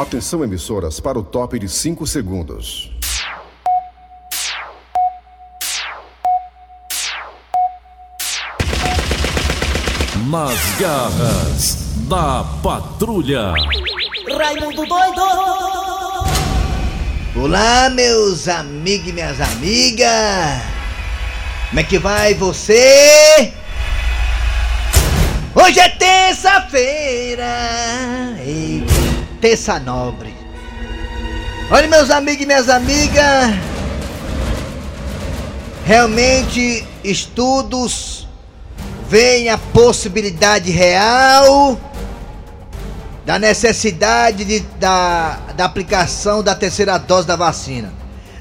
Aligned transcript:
Atenção, 0.00 0.42
emissoras, 0.42 0.98
para 0.98 1.18
o 1.18 1.22
top 1.22 1.58
de 1.58 1.68
5 1.68 2.06
segundos. 2.06 2.90
Nas 10.30 10.58
garras 10.80 11.76
da 12.08 12.42
patrulha. 12.62 13.52
Raimundo 14.38 14.86
doido! 14.86 15.20
Olá, 17.36 17.90
meus 17.90 18.48
amigos 18.48 19.08
e 19.08 19.12
minhas 19.12 19.38
amigas! 19.38 20.62
Como 21.68 21.80
é 21.80 21.84
que 21.84 21.98
vai 21.98 22.32
você? 22.32 23.52
Hoje 25.54 25.78
é 25.78 25.90
terça-feira! 25.90 27.44
Terça 29.40 29.78
nobre! 29.78 30.34
Olha, 31.70 31.88
meus 31.88 32.10
amigos 32.10 32.42
e 32.42 32.46
minhas 32.46 32.68
amigas! 32.68 33.24
Realmente, 35.86 36.86
estudos 37.02 38.28
veem 39.08 39.48
a 39.48 39.56
possibilidade 39.56 40.70
real 40.70 41.80
da 43.24 43.38
necessidade 43.38 44.44
de, 44.44 44.60
da, 44.78 45.38
da 45.56 45.64
aplicação 45.64 46.42
da 46.42 46.54
terceira 46.54 46.98
dose 46.98 47.26
da 47.26 47.34
vacina. 47.34 47.92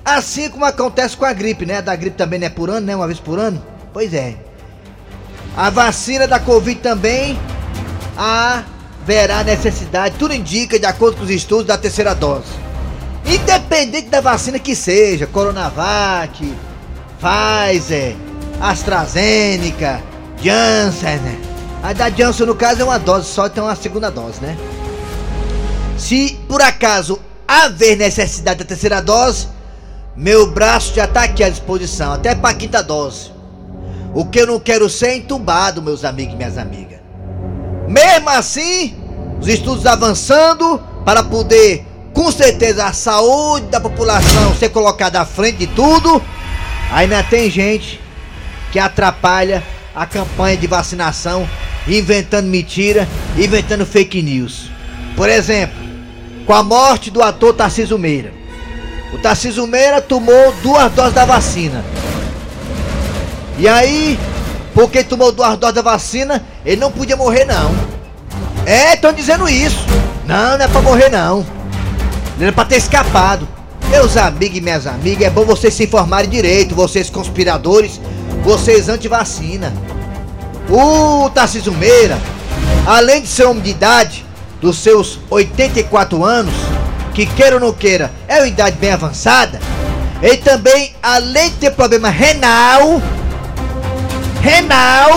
Assim 0.04 0.50
como 0.50 0.66
acontece 0.66 1.16
com 1.16 1.26
a 1.26 1.32
gripe, 1.34 1.66
né? 1.66 1.82
Da 1.82 1.96
gripe 1.96 2.18
também 2.18 2.40
não 2.40 2.48
é 2.48 2.50
por 2.50 2.70
ano, 2.70 2.86
né? 2.86 2.96
Uma 2.96 3.08
vez 3.08 3.20
por 3.20 3.40
ano? 3.40 3.64
Pois 3.94 4.14
é. 4.14 4.36
A 5.56 5.70
vacina 5.70 6.28
da 6.28 6.40
Covid 6.40 6.80
também 6.82 7.40
haverá 9.10 9.44
necessidade, 9.44 10.16
tudo 10.20 10.36
indica, 10.36 10.78
de 10.78 10.86
acordo 10.86 11.18
com 11.18 11.24
os 11.24 11.32
estudos, 11.32 11.66
da 11.66 11.78
terceira 11.80 12.14
dose. 12.14 12.46
Independente 13.26 14.08
da 14.08 14.22
vacina 14.22 14.60
que 14.60 14.76
seja, 14.76 15.26
Coronavac, 15.26 16.54
Pfizer, 17.20 18.16
AstraZeneca, 18.62 20.04
Janssen. 20.40 21.18
né? 21.18 21.40
A 21.82 21.92
da 21.92 22.12
Janssen, 22.12 22.46
no 22.46 22.54
caso, 22.54 22.82
é 22.82 22.84
uma 22.84 23.00
dose 23.00 23.28
só, 23.28 23.48
então 23.48 23.66
é 23.66 23.70
uma 23.70 23.76
segunda 23.76 24.12
dose, 24.12 24.40
né? 24.42 24.56
Se 25.98 26.40
por 26.48 26.62
acaso 26.62 27.20
haver 27.48 27.98
necessidade 27.98 28.60
da 28.60 28.66
terceira 28.66 29.02
dose, 29.02 29.48
meu 30.16 30.52
braço 30.52 30.94
já 30.94 31.08
tá 31.08 31.24
aqui 31.24 31.44
à 31.44 31.50
disposição, 31.50 32.14
até 32.14 32.36
pra 32.36 32.54
quinta 32.54 32.84
dose. 32.84 33.32
O 34.14 34.26
que 34.26 34.40
eu 34.40 34.46
não 34.46 34.60
quero 34.60 34.88
ser 34.88 35.08
é 35.08 35.18
entubado, 35.18 35.82
meus 35.82 36.06
amigos 36.06 36.36
e 36.36 36.38
minhas 36.38 36.58
amigas. 36.60 37.00
Mesmo 37.88 38.30
assim, 38.30 38.99
os 39.40 39.48
estudos 39.48 39.86
avançando 39.86 40.82
para 41.06 41.24
poder, 41.24 41.86
com 42.14 42.32
certeza, 42.32 42.86
a 42.86 42.94
saúde 42.94 43.68
da 43.68 43.80
população 43.80 44.54
ser 44.56 44.70
colocada 44.70 45.22
à 45.22 45.26
frente 45.26 45.60
de 45.60 45.68
tudo, 45.68 46.22
ainda 46.92 47.24
tem 47.24 47.50
gente 47.50 48.00
que 48.72 48.80
atrapalha 48.80 49.64
a 49.96 50.06
campanha 50.06 50.58
de 50.58 50.68
vacinação, 50.68 51.48
inventando 51.88 52.48
mentira, 52.48 53.08
inventando 53.38 53.86
fake 53.86 54.22
news. 54.22 54.70
Por 55.16 55.30
exemplo, 55.30 55.78
com 56.46 56.54
a 56.54 56.64
morte 56.64 57.10
do 57.10 57.22
ator 57.22 57.54
Tarcísio 57.54 57.98
Meira. 57.98 58.34
O 59.14 59.18
Tarcísio 59.18 59.66
Meira 59.66 60.02
tomou 60.02 60.54
duas 60.62 60.92
doses 60.92 61.14
da 61.14 61.26
vacina. 61.26 61.84
E 63.58 63.68
aí, 63.68 64.20
porque 64.74 65.04
tomou 65.04 65.32
duas 65.32 65.58
doses 65.58 65.76
da 65.76 65.82
vacina, 65.82 66.46
ele 66.66 66.80
não 66.80 66.92
podia 66.92 67.18
morrer 67.18 67.46
não. 67.46 67.99
É, 68.70 68.94
estão 68.94 69.12
dizendo 69.12 69.50
isso. 69.50 69.84
Não, 70.28 70.56
não 70.56 70.64
é 70.64 70.68
pra 70.68 70.80
morrer 70.80 71.10
não. 71.10 71.44
Não 72.38 72.48
é 72.48 72.52
pra 72.52 72.64
ter 72.64 72.76
escapado. 72.76 73.48
Meus 73.90 74.16
amigos 74.16 74.60
e 74.60 74.62
minhas 74.62 74.86
amigas, 74.86 75.26
é 75.26 75.30
bom 75.32 75.44
vocês 75.44 75.74
se 75.74 75.86
informarem 75.86 76.30
direito, 76.30 76.76
vocês 76.76 77.10
conspiradores, 77.10 78.00
vocês 78.44 78.88
anti-vacina. 78.88 79.74
O 80.70 81.32
Tarcísio 81.32 81.74
Meira, 81.74 82.20
além 82.86 83.24
de 83.24 83.28
ser 83.28 83.46
homem 83.46 83.64
de 83.64 83.72
idade, 83.72 84.24
dos 84.62 84.78
seus 84.78 85.18
84 85.32 86.24
anos, 86.24 86.54
que 87.16 87.26
queira 87.26 87.56
ou 87.56 87.60
não 87.60 87.74
queira, 87.74 88.12
é 88.28 88.38
uma 88.38 88.48
idade 88.48 88.78
bem 88.78 88.92
avançada, 88.92 89.60
ele 90.22 90.38
também, 90.38 90.94
além 91.02 91.50
de 91.50 91.56
ter 91.56 91.72
problema 91.72 92.12
renal, 92.12 93.02
renal, 94.44 95.10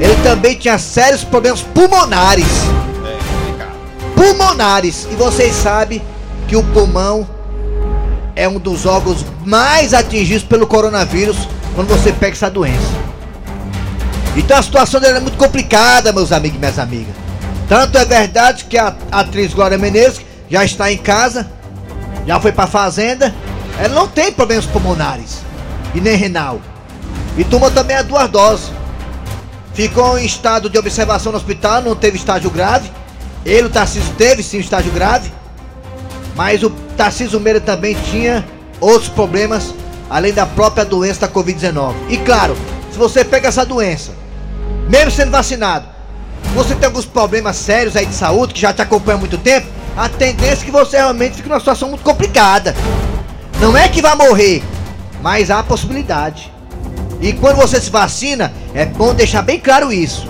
ele 0.00 0.16
também 0.22 0.56
tinha 0.56 0.78
sérios 0.78 1.22
problemas 1.22 1.60
pulmonares. 1.60 2.46
Pulmonares. 4.20 5.08
E 5.10 5.14
vocês 5.14 5.54
sabem 5.54 6.02
que 6.46 6.54
o 6.54 6.62
pulmão 6.62 7.26
é 8.36 8.46
um 8.46 8.58
dos 8.58 8.84
órgãos 8.84 9.24
mais 9.46 9.94
atingidos 9.94 10.44
pelo 10.44 10.66
coronavírus 10.66 11.48
quando 11.74 11.88
você 11.88 12.12
pega 12.12 12.36
essa 12.36 12.50
doença. 12.50 12.92
Então 14.36 14.58
a 14.58 14.62
situação 14.62 15.00
dele 15.00 15.16
é 15.16 15.20
muito 15.20 15.38
complicada, 15.38 16.12
meus 16.12 16.32
amigos 16.32 16.58
e 16.58 16.60
minhas 16.60 16.78
amigas. 16.78 17.14
Tanto 17.66 17.96
é 17.96 18.04
verdade 18.04 18.64
que 18.64 18.76
a 18.76 18.94
atriz 19.10 19.54
Glória 19.54 19.78
Menezes 19.78 20.20
já 20.50 20.66
está 20.66 20.92
em 20.92 20.98
casa, 20.98 21.50
já 22.26 22.38
foi 22.38 22.52
pra 22.52 22.66
fazenda, 22.66 23.34
ela 23.78 23.94
não 23.94 24.06
tem 24.06 24.30
problemas 24.30 24.66
pulmonares 24.66 25.38
e 25.94 26.00
nem 26.00 26.14
renal. 26.14 26.60
E 27.38 27.44
toma 27.44 27.70
também 27.70 27.96
as 27.96 28.04
duas 28.04 28.28
doses. 28.28 28.70
Ficou 29.72 30.18
em 30.18 30.26
estado 30.26 30.68
de 30.68 30.76
observação 30.76 31.32
no 31.32 31.38
hospital, 31.38 31.80
não 31.80 31.96
teve 31.96 32.18
estágio 32.18 32.50
grave. 32.50 32.99
Ele, 33.44 33.66
o 33.66 33.70
Tarcísio, 33.70 34.12
teve 34.16 34.42
sim 34.42 34.58
estágio 34.58 34.92
grave. 34.92 35.32
Mas 36.36 36.62
o 36.62 36.70
Tarcísio 36.96 37.40
Meira 37.40 37.60
também 37.60 37.96
tinha 38.10 38.44
outros 38.80 39.08
problemas, 39.08 39.74
além 40.08 40.32
da 40.32 40.46
própria 40.46 40.84
doença 40.84 41.20
da 41.20 41.28
Covid-19. 41.28 41.94
E 42.08 42.16
claro, 42.18 42.56
se 42.90 42.98
você 42.98 43.24
pega 43.24 43.48
essa 43.48 43.64
doença, 43.64 44.12
mesmo 44.88 45.10
sendo 45.10 45.30
vacinado, 45.30 45.86
você 46.54 46.74
tem 46.74 46.86
alguns 46.86 47.04
problemas 47.04 47.56
sérios 47.56 47.96
aí 47.96 48.06
de 48.06 48.14
saúde 48.14 48.54
que 48.54 48.60
já 48.60 48.72
te 48.72 48.82
acompanham 48.82 49.18
há 49.18 49.20
muito 49.20 49.38
tempo, 49.38 49.66
a 49.96 50.08
tendência 50.08 50.62
é 50.62 50.64
que 50.64 50.70
você 50.70 50.96
realmente 50.96 51.36
fique 51.36 51.48
numa 51.48 51.58
situação 51.58 51.88
muito 51.88 52.02
complicada. 52.02 52.74
Não 53.60 53.76
é 53.76 53.88
que 53.88 54.00
vai 54.00 54.14
morrer, 54.14 54.62
mas 55.20 55.50
há 55.50 55.58
a 55.58 55.62
possibilidade. 55.62 56.50
E 57.20 57.32
quando 57.34 57.56
você 57.56 57.80
se 57.80 57.90
vacina, 57.90 58.52
é 58.72 58.86
bom 58.86 59.12
deixar 59.12 59.42
bem 59.42 59.60
claro 59.60 59.92
isso. 59.92 60.26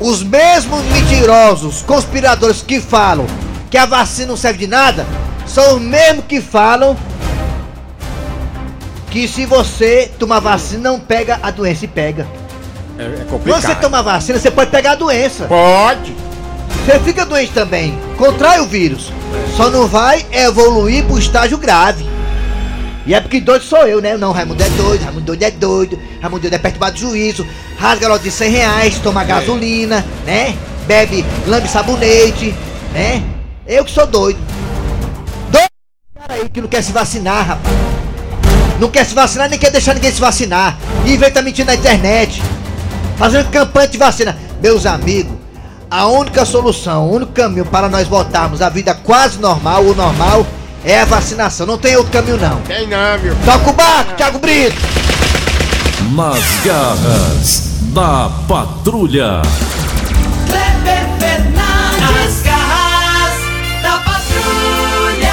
Os 0.00 0.22
mesmos 0.22 0.82
mentirosos, 0.84 1.82
conspiradores 1.82 2.62
que 2.62 2.80
falam 2.80 3.26
que 3.70 3.76
a 3.76 3.84
vacina 3.84 4.28
não 4.28 4.36
serve 4.36 4.60
de 4.60 4.66
nada, 4.66 5.04
são 5.46 5.76
os 5.76 5.82
mesmos 5.82 6.24
que 6.26 6.40
falam 6.40 6.96
que 9.10 9.26
se 9.26 9.44
você 9.44 10.10
tomar 10.18 10.40
vacina 10.40 10.90
não 10.90 11.00
pega 11.00 11.40
a 11.42 11.50
doença 11.50 11.84
e 11.84 11.88
pega. 11.88 12.26
É, 12.98 13.02
é 13.02 13.08
Quando 13.08 13.28
complicado. 13.30 13.62
você 13.62 13.74
toma 13.76 14.02
vacina, 14.02 14.38
você 14.38 14.50
pode 14.50 14.70
pegar 14.70 14.92
a 14.92 14.96
doença. 14.96 15.46
Pode. 15.46 16.14
Você 16.84 16.98
fica 17.00 17.24
doente 17.26 17.52
também, 17.52 17.98
contrai 18.16 18.60
o 18.60 18.66
vírus. 18.66 19.12
Só 19.56 19.68
não 19.70 19.86
vai 19.86 20.24
evoluir 20.32 21.04
pro 21.04 21.18
estágio 21.18 21.58
grave. 21.58 22.06
E 23.06 23.14
é 23.14 23.20
porque 23.20 23.40
doido 23.40 23.64
sou 23.64 23.86
eu, 23.86 24.00
né? 24.02 24.16
Não, 24.16 24.32
Raimundo 24.32 24.62
é 24.62 24.68
doido, 24.70 25.02
Raimundo 25.02 25.24
doido 25.24 25.42
é 25.42 25.50
doido, 25.50 25.98
Raimundo 26.20 26.42
doido 26.42 26.54
é 26.54 26.58
perturbado 26.58 26.92
do 26.92 27.00
juízo, 27.00 27.46
rasga 27.78 28.08
lote 28.08 28.24
de 28.24 28.30
100 28.32 28.50
reais, 28.50 28.98
toma 28.98 29.22
gasolina, 29.22 30.04
né? 30.26 30.56
Bebe, 30.86 31.24
lambe 31.46 31.68
sabonete, 31.68 32.54
né? 32.92 33.22
Eu 33.66 33.84
que 33.84 33.90
sou 33.90 34.06
doido. 34.06 34.38
Doido 35.50 35.68
cara 36.18 36.34
aí 36.34 36.48
que 36.48 36.60
não 36.60 36.68
quer 36.68 36.82
se 36.82 36.90
vacinar, 36.90 37.46
rapaz. 37.46 37.76
Não 38.80 38.88
quer 38.88 39.04
se 39.04 39.14
vacinar, 39.14 39.48
nem 39.48 39.58
quer 39.58 39.70
deixar 39.70 39.94
ninguém 39.94 40.10
se 40.10 40.20
vacinar. 40.20 40.76
E 41.04 41.12
inventa 41.12 41.40
mentira 41.40 41.66
na 41.66 41.74
internet. 41.74 42.42
Fazendo 43.16 43.50
campanha 43.50 43.88
de 43.88 43.98
vacina. 43.98 44.36
Meus 44.60 44.86
amigos, 44.86 45.36
a 45.90 46.06
única 46.06 46.44
solução, 46.44 47.06
o 47.06 47.14
único 47.14 47.32
caminho 47.32 47.64
para 47.64 47.88
nós 47.88 48.08
voltarmos 48.08 48.60
à 48.60 48.68
vida 48.68 48.94
quase 48.94 49.38
normal, 49.38 49.84
o 49.84 49.94
normal, 49.94 50.46
é 50.84 51.00
a 51.00 51.04
vacinação. 51.04 51.66
Não 51.66 51.78
tem 51.78 51.96
outro 51.96 52.12
caminho, 52.12 52.38
não. 52.38 52.60
Tem 52.62 52.86
não, 52.86 53.18
meu. 53.20 53.36
Toca 53.44 53.70
o 53.70 53.72
barco, 53.72 54.14
Thiago 54.14 54.38
Brito! 54.38 54.76
Nas 56.14 56.42
garras 56.64 57.67
da 57.88 58.30
patrulha. 58.46 59.42
Kleber 60.46 61.06
Fernandes, 61.18 62.42
garras 62.42 63.34
da 63.82 63.98
patrulha. 63.98 65.32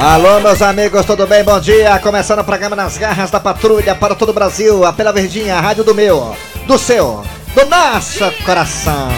Alô, 0.00 0.40
meus 0.40 0.62
amigos, 0.62 1.04
tudo 1.04 1.26
bem? 1.26 1.42
Bom 1.42 1.58
dia. 1.58 1.98
Começando 1.98 2.40
o 2.40 2.44
programa 2.44 2.76
Nas 2.76 2.96
Garras 2.96 3.30
da 3.30 3.40
Patrulha 3.40 3.94
para 3.94 4.14
todo 4.14 4.28
o 4.30 4.32
Brasil, 4.34 4.84
a 4.84 4.92
pela 4.92 5.12
Verdinha, 5.12 5.56
a 5.56 5.60
rádio 5.60 5.84
do 5.84 5.94
meu, 5.94 6.36
do 6.66 6.78
seu, 6.78 7.24
do 7.54 7.66
nosso 7.66 8.30
coração. 8.44 9.08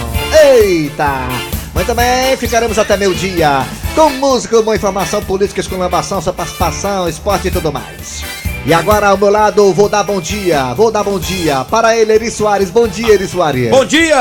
Eita! 0.44 1.28
Muito 1.74 1.94
bem, 1.94 2.36
ficaremos 2.36 2.78
até 2.78 2.96
meio-dia 2.96 3.64
com 3.94 4.10
música, 4.10 4.60
boa 4.62 4.76
informação, 4.76 5.22
política, 5.22 5.60
exclamação, 5.60 6.20
sua 6.22 6.32
participação, 6.32 7.08
esporte 7.08 7.48
e 7.48 7.50
tudo 7.50 7.72
mais. 7.72 8.29
E 8.66 8.74
agora 8.74 9.08
ao 9.08 9.16
meu 9.16 9.30
lado, 9.30 9.72
vou 9.72 9.88
dar 9.88 10.02
bom 10.02 10.20
dia, 10.20 10.74
vou 10.74 10.90
dar 10.90 11.02
bom 11.02 11.18
dia 11.18 11.64
para 11.64 11.96
ele, 11.96 12.12
Eri 12.12 12.30
Soares. 12.30 12.70
Bom 12.70 12.86
dia, 12.86 13.14
Eri 13.14 13.26
Soares. 13.26 13.70
Bom 13.70 13.86
dia! 13.86 14.16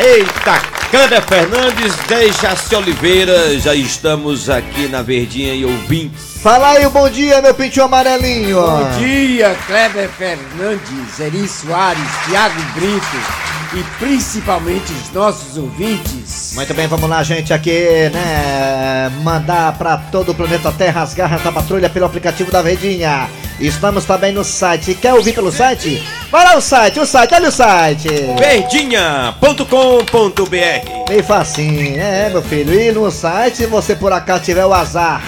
Eita 0.00 0.60
Kleber 0.90 1.22
Fernandes, 1.22 1.94
Dejaci 2.06 2.74
Oliveira, 2.74 3.58
já 3.58 3.74
estamos 3.74 4.48
aqui 4.48 4.88
na 4.88 5.02
Verdinha 5.02 5.52
e 5.54 5.64
ouvintes. 5.64 6.38
Fala 6.40 6.70
aí, 6.70 6.88
bom 6.88 7.10
dia, 7.10 7.42
meu 7.42 7.52
pintinho 7.52 7.84
amarelinho. 7.84 8.60
Bom 8.60 8.90
dia, 8.98 9.54
Kleber 9.66 10.08
Fernandes, 10.08 11.20
Eri 11.20 11.46
Soares, 11.46 12.08
Thiago 12.26 12.62
Brito 12.74 13.47
e 13.74 13.82
principalmente 13.98 14.92
os 14.92 15.12
nossos 15.12 15.56
ouvintes. 15.56 16.52
Muito 16.54 16.74
bem, 16.74 16.86
vamos 16.86 17.08
lá, 17.08 17.22
gente, 17.22 17.52
aqui, 17.52 18.10
né? 18.12 19.10
Mandar 19.22 19.76
pra 19.76 19.96
todo 19.96 20.32
o 20.32 20.34
planeta 20.34 20.72
Terra 20.72 21.02
as 21.02 21.14
garras 21.14 21.42
da 21.42 21.52
patrulha 21.52 21.90
pelo 21.90 22.06
aplicativo 22.06 22.50
da 22.50 22.62
Verdinha. 22.62 23.28
Estamos 23.60 24.04
também 24.04 24.32
no 24.32 24.44
site. 24.44 24.94
Quer 24.94 25.14
ouvir 25.14 25.34
pelo 25.34 25.50
site? 25.50 26.02
Vai 26.30 26.44
lá 26.44 26.56
o 26.56 26.60
site, 26.60 27.00
o 27.00 27.06
site, 27.06 27.34
olha 27.34 27.48
o 27.48 27.52
site. 27.52 28.08
Verdinha.com.br 28.38 31.08
Bem 31.08 31.22
facinho, 31.22 32.00
é, 32.00 32.30
meu 32.30 32.42
filho. 32.42 32.72
E 32.72 32.92
no 32.92 33.10
site, 33.10 33.56
se 33.56 33.66
você 33.66 33.96
por 33.96 34.12
acaso 34.12 34.44
tiver 34.44 34.64
o 34.64 34.72
azar 34.72 35.22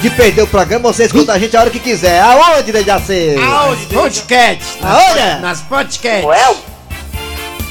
de 0.00 0.10
perder 0.10 0.42
o 0.42 0.46
programa, 0.46 0.92
você 0.92 1.04
escuta 1.04 1.32
a 1.32 1.38
gente 1.38 1.56
a 1.56 1.60
hora 1.60 1.70
que 1.70 1.78
quiser. 1.78 2.20
Aonde, 2.20 2.72
Dejaci? 2.72 3.36
Aonde? 3.38 3.86
Podcast. 3.86 4.78
Aonde? 4.82 5.40
Nas 5.40 5.60
podcasts. 5.60 6.24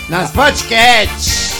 Nas 0.07 0.31
podcasts. 0.31 1.53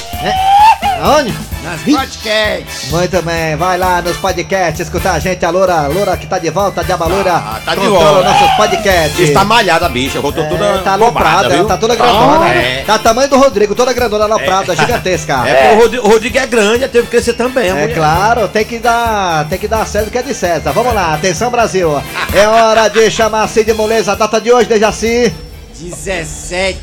Aonde? 1.01 1.48
Nas 1.63 1.81
podcasts. 1.81 2.89
Muito 2.89 3.21
bem, 3.21 3.55
vai 3.57 3.77
lá 3.77 4.01
nos 4.01 4.15
podcasts 4.15 4.79
escutar 4.79 5.13
a 5.15 5.19
gente, 5.19 5.45
a 5.45 5.49
Loura, 5.49 5.87
Loura 5.87 6.15
que 6.15 6.25
tá 6.25 6.39
de 6.39 6.49
volta, 6.49 6.79
a 6.79 6.83
Diaba 6.85 7.05
Loura, 7.05 7.33
Ah, 7.35 7.59
tá 7.65 7.75
de 7.75 7.85
volta. 7.85 8.23
nossos 8.23 8.51
podcasts. 8.55 9.19
Está 9.19 9.43
malhada 9.43 9.85
a 9.85 9.89
bicha, 9.89 10.21
voltou 10.21 10.47
toda 10.47 10.65
É, 10.65 10.77
tá 10.77 10.97
bombada, 10.97 11.03
aloprada, 11.03 11.49
viu? 11.49 11.65
tá 11.65 11.77
toda 11.77 11.95
grandona. 11.95 12.45
Ah, 12.45 12.55
é. 12.55 12.83
Tá 12.85 12.97
tamanho 12.97 13.29
do 13.29 13.37
Rodrigo, 13.37 13.75
toda 13.75 13.91
grandona 13.91 14.23
aloprada, 14.23 14.73
gigantesca. 14.75 15.43
É, 15.49 15.53
porque 15.53 15.75
o 15.75 15.79
Rodrigo, 15.81 16.07
o 16.07 16.09
Rodrigo 16.11 16.37
é 16.37 16.47
grande, 16.47 16.87
teve 16.87 17.03
que 17.05 17.11
crescer 17.11 17.33
também. 17.33 17.67
É 17.69 17.73
mulher. 17.73 17.93
claro, 17.93 18.47
tem 18.47 18.63
que 18.63 18.79
dar, 18.79 19.45
tem 19.49 19.59
que 19.59 19.67
dar 19.67 19.85
César 19.85 20.07
o 20.07 20.11
que 20.11 20.17
é 20.17 20.23
de 20.23 20.33
César. 20.33 20.71
Vamos 20.71 20.93
lá, 20.93 21.13
atenção 21.15 21.51
Brasil. 21.51 22.01
É 22.33 22.47
hora 22.47 22.87
de 22.87 23.11
chamar 23.11 23.47
Cid 23.49 23.73
Moleza, 23.73 24.13
a 24.13 24.15
data 24.15 24.39
de 24.39 24.51
hoje, 24.51 24.69
Dejaci. 24.69 25.33
17. 25.77 26.77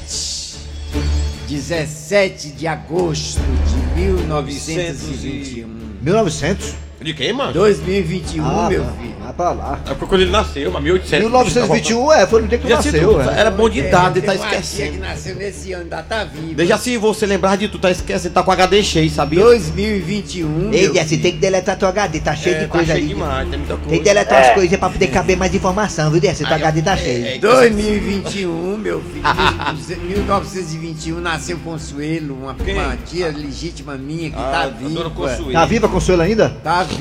17 1.49 2.49
de 2.51 2.67
agosto 2.67 3.41
de 3.41 3.86
1921. 3.97 5.67
1900. 6.05 6.86
De 7.07 7.15
quem, 7.15 7.33
mano? 7.33 7.53
2021, 7.53 8.45
Ah, 8.45 8.69
meu 8.69 8.85
filho. 8.85 9.15
Vai 9.23 9.33
pra 9.33 9.51
lá. 9.53 9.79
É 9.87 9.89
porque 9.91 10.07
quando 10.07 10.23
ele 10.23 10.31
nasceu, 10.31 10.71
mas 10.73 10.83
1800. 10.83 11.25
1921, 11.25 12.13
é, 12.13 12.27
foi 12.27 12.43
no 12.43 12.49
dia 12.49 12.59
que 12.59 12.65
tu 12.65 12.69
Dejaci, 12.69 12.91
nasceu, 12.93 13.15
tu- 13.15 13.21
é. 13.31 13.39
Era 13.41 13.51
bom 13.51 13.69
de 13.69 13.79
idade, 13.79 14.15
Tem 14.21 14.23
tá 14.23 14.33
tia 14.37 14.49
que 14.49 14.55
esquecendo. 14.57 14.99
nasceu 14.99 15.35
nesse 15.37 15.73
ano, 15.73 15.83
ainda 15.85 16.03
tá 16.03 16.25
viva. 16.25 16.55
Deixa 16.55 16.79
se 16.79 16.97
você 16.97 17.27
lembrar 17.27 17.57
de 17.57 17.69
tu, 17.69 17.79
tá 17.79 17.91
esquecendo, 17.93 18.35
tá 18.35 18.43
com 18.43 18.51
HD 18.51 18.83
cheio, 18.83 19.09
sabia? 19.11 19.41
2021. 19.41 20.73
Ei, 20.73 20.89
filho. 20.89 21.23
tem 21.23 21.33
que 21.33 21.39
deletar 21.39 21.77
teu 21.77 21.89
HD, 21.89 22.21
tá 22.21 22.35
cheio 22.35 22.57
É, 22.57 22.59
de 22.61 22.65
tá 22.67 22.71
coisa 22.73 22.87
cheio 22.93 22.99
ali. 23.05 23.09
demais, 23.15 23.49
tem 23.49 23.59
muita 23.59 23.75
coisa. 23.75 23.89
Tem 23.91 23.99
que 23.99 24.05
deletar 24.05 24.43
as 24.43 24.55
coisas 24.55 24.79
pra 24.79 24.91
poder 24.91 25.07
caber 25.09 25.37
mais 25.37 25.55
informação, 25.55 26.11
viu, 26.11 26.21
Dejaci? 26.21 26.45
Teu 26.45 26.55
HD 26.55 26.83
tá 26.83 26.97
cheio. 26.97 27.41
2021, 27.41 28.77
meu 28.79 29.01
filho. 29.01 29.23
1921 30.07 31.21
nasceu 31.21 31.59
Consuelo, 31.59 32.35
uma, 32.35 32.53
uma 32.53 32.97
tia 33.05 33.29
legítima 33.29 33.97
minha 33.97 34.31
que 34.31 34.37
Ah, 34.37 34.51
tá 34.51 34.63
a 34.63 34.67
dona 34.69 35.09
viva. 35.09 35.53
Tá 35.53 35.65
viva 35.67 35.89
Consuelo 35.89 36.23
ainda? 36.23 36.49
Tá 36.63 36.83
viva. 36.83 36.96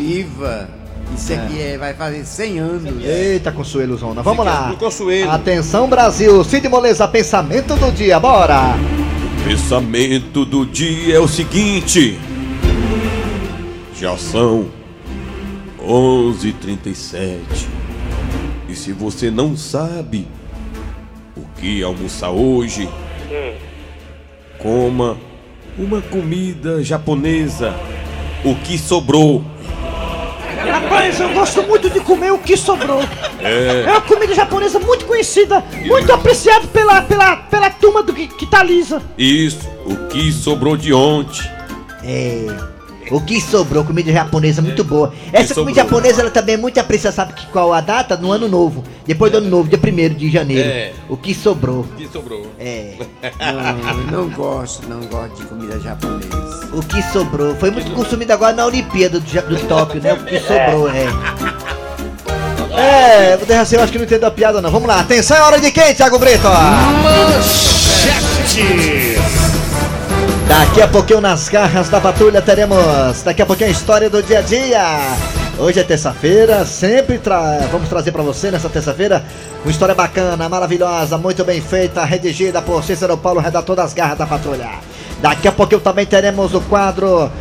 Isso 1.15 1.33
aqui 1.33 1.61
é, 1.61 1.77
vai 1.77 1.93
fazer 1.93 2.25
100 2.25 2.59
anos. 2.59 3.05
Eita, 3.05 3.51
Consuelo 3.51 3.97
Zona. 3.97 4.21
Vamos 4.21 4.45
lá. 4.45 4.75
Consuelo. 4.77 5.31
Atenção, 5.31 5.87
Brasil. 5.87 6.43
Cid 6.43 6.67
Moleza, 6.67 7.07
pensamento 7.07 7.75
do 7.75 7.91
dia, 7.91 8.19
bora. 8.19 8.75
Pensamento 9.45 10.43
do 10.43 10.65
dia 10.65 11.15
é 11.15 11.19
o 11.19 11.27
seguinte. 11.27 12.19
Já 13.97 14.17
são 14.17 14.67
11h37. 15.81 17.39
E 18.67 18.75
se 18.75 18.91
você 18.91 19.29
não 19.29 19.55
sabe 19.55 20.27
o 21.37 21.43
que 21.59 21.83
almoçar 21.83 22.31
hoje, 22.31 22.89
coma 24.57 25.17
uma 25.77 26.01
comida 26.01 26.83
japonesa. 26.83 27.73
O 28.43 28.55
que 28.55 28.77
sobrou. 28.77 29.43
Rapaz, 31.05 31.19
eu 31.19 31.29
gosto 31.33 31.63
muito 31.63 31.87
de 31.87 31.99
comer 31.99 32.31
o 32.31 32.39
que 32.39 32.57
sobrou. 32.57 32.99
É 33.39 33.91
uma 33.91 34.01
comida 34.01 34.33
japonesa 34.33 34.79
muito 34.79 35.05
conhecida, 35.05 35.63
muito 35.85 36.11
apreciada 36.11 36.65
pela, 36.67 37.03
pela, 37.03 37.37
pela 37.37 37.69
turma 37.69 38.01
do 38.01 38.11
que, 38.11 38.27
que 38.27 38.45
tá 38.47 38.63
lisa. 38.63 38.99
Isso, 39.15 39.69
o 39.85 40.07
que 40.07 40.31
sobrou 40.31 40.75
de 40.75 40.91
ontem. 40.91 41.43
É. 42.03 42.74
O 43.11 43.21
que 43.21 43.39
sobrou, 43.39 43.83
comida 43.83 44.11
japonesa 44.11 44.61
muito 44.61 44.83
boa. 44.83 45.13
Essa 45.31 45.49
sobrou. 45.49 45.65
comida 45.65 45.83
japonesa 45.83 46.21
ela 46.21 46.31
também 46.31 46.55
é 46.55 46.57
muito 46.57 46.79
apreciada, 46.79 47.15
sabe 47.15 47.33
que 47.33 47.45
qual 47.47 47.73
a 47.73 47.81
data? 47.81 48.17
No 48.17 48.31
ano 48.31 48.47
novo. 48.47 48.83
Depois 49.05 49.31
do 49.31 49.37
ano 49.37 49.49
novo, 49.49 49.69
dia 49.69 49.79
1 49.79 50.15
de 50.15 50.31
janeiro. 50.31 50.67
É. 50.67 50.93
O 51.07 51.15
que 51.15 51.33
sobrou. 51.33 51.81
O 51.81 51.95
que 51.95 52.07
sobrou. 52.07 52.47
É. 52.59 52.95
Não, 54.11 54.23
não 54.23 54.29
gosto, 54.29 54.87
não 54.87 55.01
gosto 55.01 55.35
de 55.35 55.45
comida 55.47 55.79
japonesa. 55.79 56.69
O 56.73 56.81
que 56.81 57.01
sobrou. 57.11 57.55
Foi 57.55 57.69
muito 57.71 57.91
consumido 57.91 58.33
agora 58.33 58.55
na 58.55 58.65
Olimpíada 58.65 59.19
do, 59.19 59.25
do 59.25 59.67
Tóquio, 59.67 60.01
né? 60.01 60.13
O 60.13 60.23
que 60.23 60.39
sobrou, 60.39 60.89
é. 60.89 61.05
É, 62.77 63.37
vou 63.37 63.45
deixar 63.45 63.61
assim, 63.61 63.75
eu 63.77 63.81
acho 63.81 63.91
que 63.91 63.97
não 63.97 64.05
entendeu 64.05 64.27
a 64.27 64.31
piada 64.31 64.61
não. 64.61 64.69
Vamos 64.69 64.87
lá, 64.87 64.99
atenção, 64.99 65.37
é 65.37 65.41
hora 65.41 65.59
de 65.59 65.71
quem, 65.71 65.93
Thiago 65.93 66.19
Brito? 66.19 66.47
Daqui 70.47 70.79
a 70.79 70.87
pouquinho 70.87 71.21
nas 71.21 71.49
garras 71.49 71.89
da 71.89 71.99
patrulha 71.99 72.39
teremos 72.39 73.23
daqui 73.23 73.41
a 73.41 73.45
pouquinho 73.45 73.69
a 73.69 73.71
história 73.71 74.09
do 74.09 74.21
dia 74.21 74.39
a 74.39 74.41
dia. 74.41 74.81
Hoje 75.57 75.79
é 75.79 75.83
terça-feira, 75.83 76.63
sempre 76.65 77.17
tra 77.17 77.67
vamos 77.71 77.89
trazer 77.89 78.11
pra 78.11 78.21
você 78.21 78.51
nessa 78.51 78.69
terça-feira 78.69 79.23
uma 79.63 79.71
história 79.71 79.95
bacana, 79.95 80.47
maravilhosa, 80.47 81.17
muito 81.17 81.43
bem 81.43 81.61
feita, 81.61 82.05
redigida 82.05 82.61
por 82.61 82.83
Cícero 82.83 83.17
Paulo, 83.17 83.39
redator 83.39 83.75
das 83.75 83.93
garras 83.93 84.17
da 84.17 84.27
patrulha. 84.27 84.69
Daqui 85.19 85.47
a 85.47 85.51
pouquinho 85.51 85.81
também 85.81 86.05
teremos 86.05 86.53
o 86.53 86.61
quadro 86.61 87.31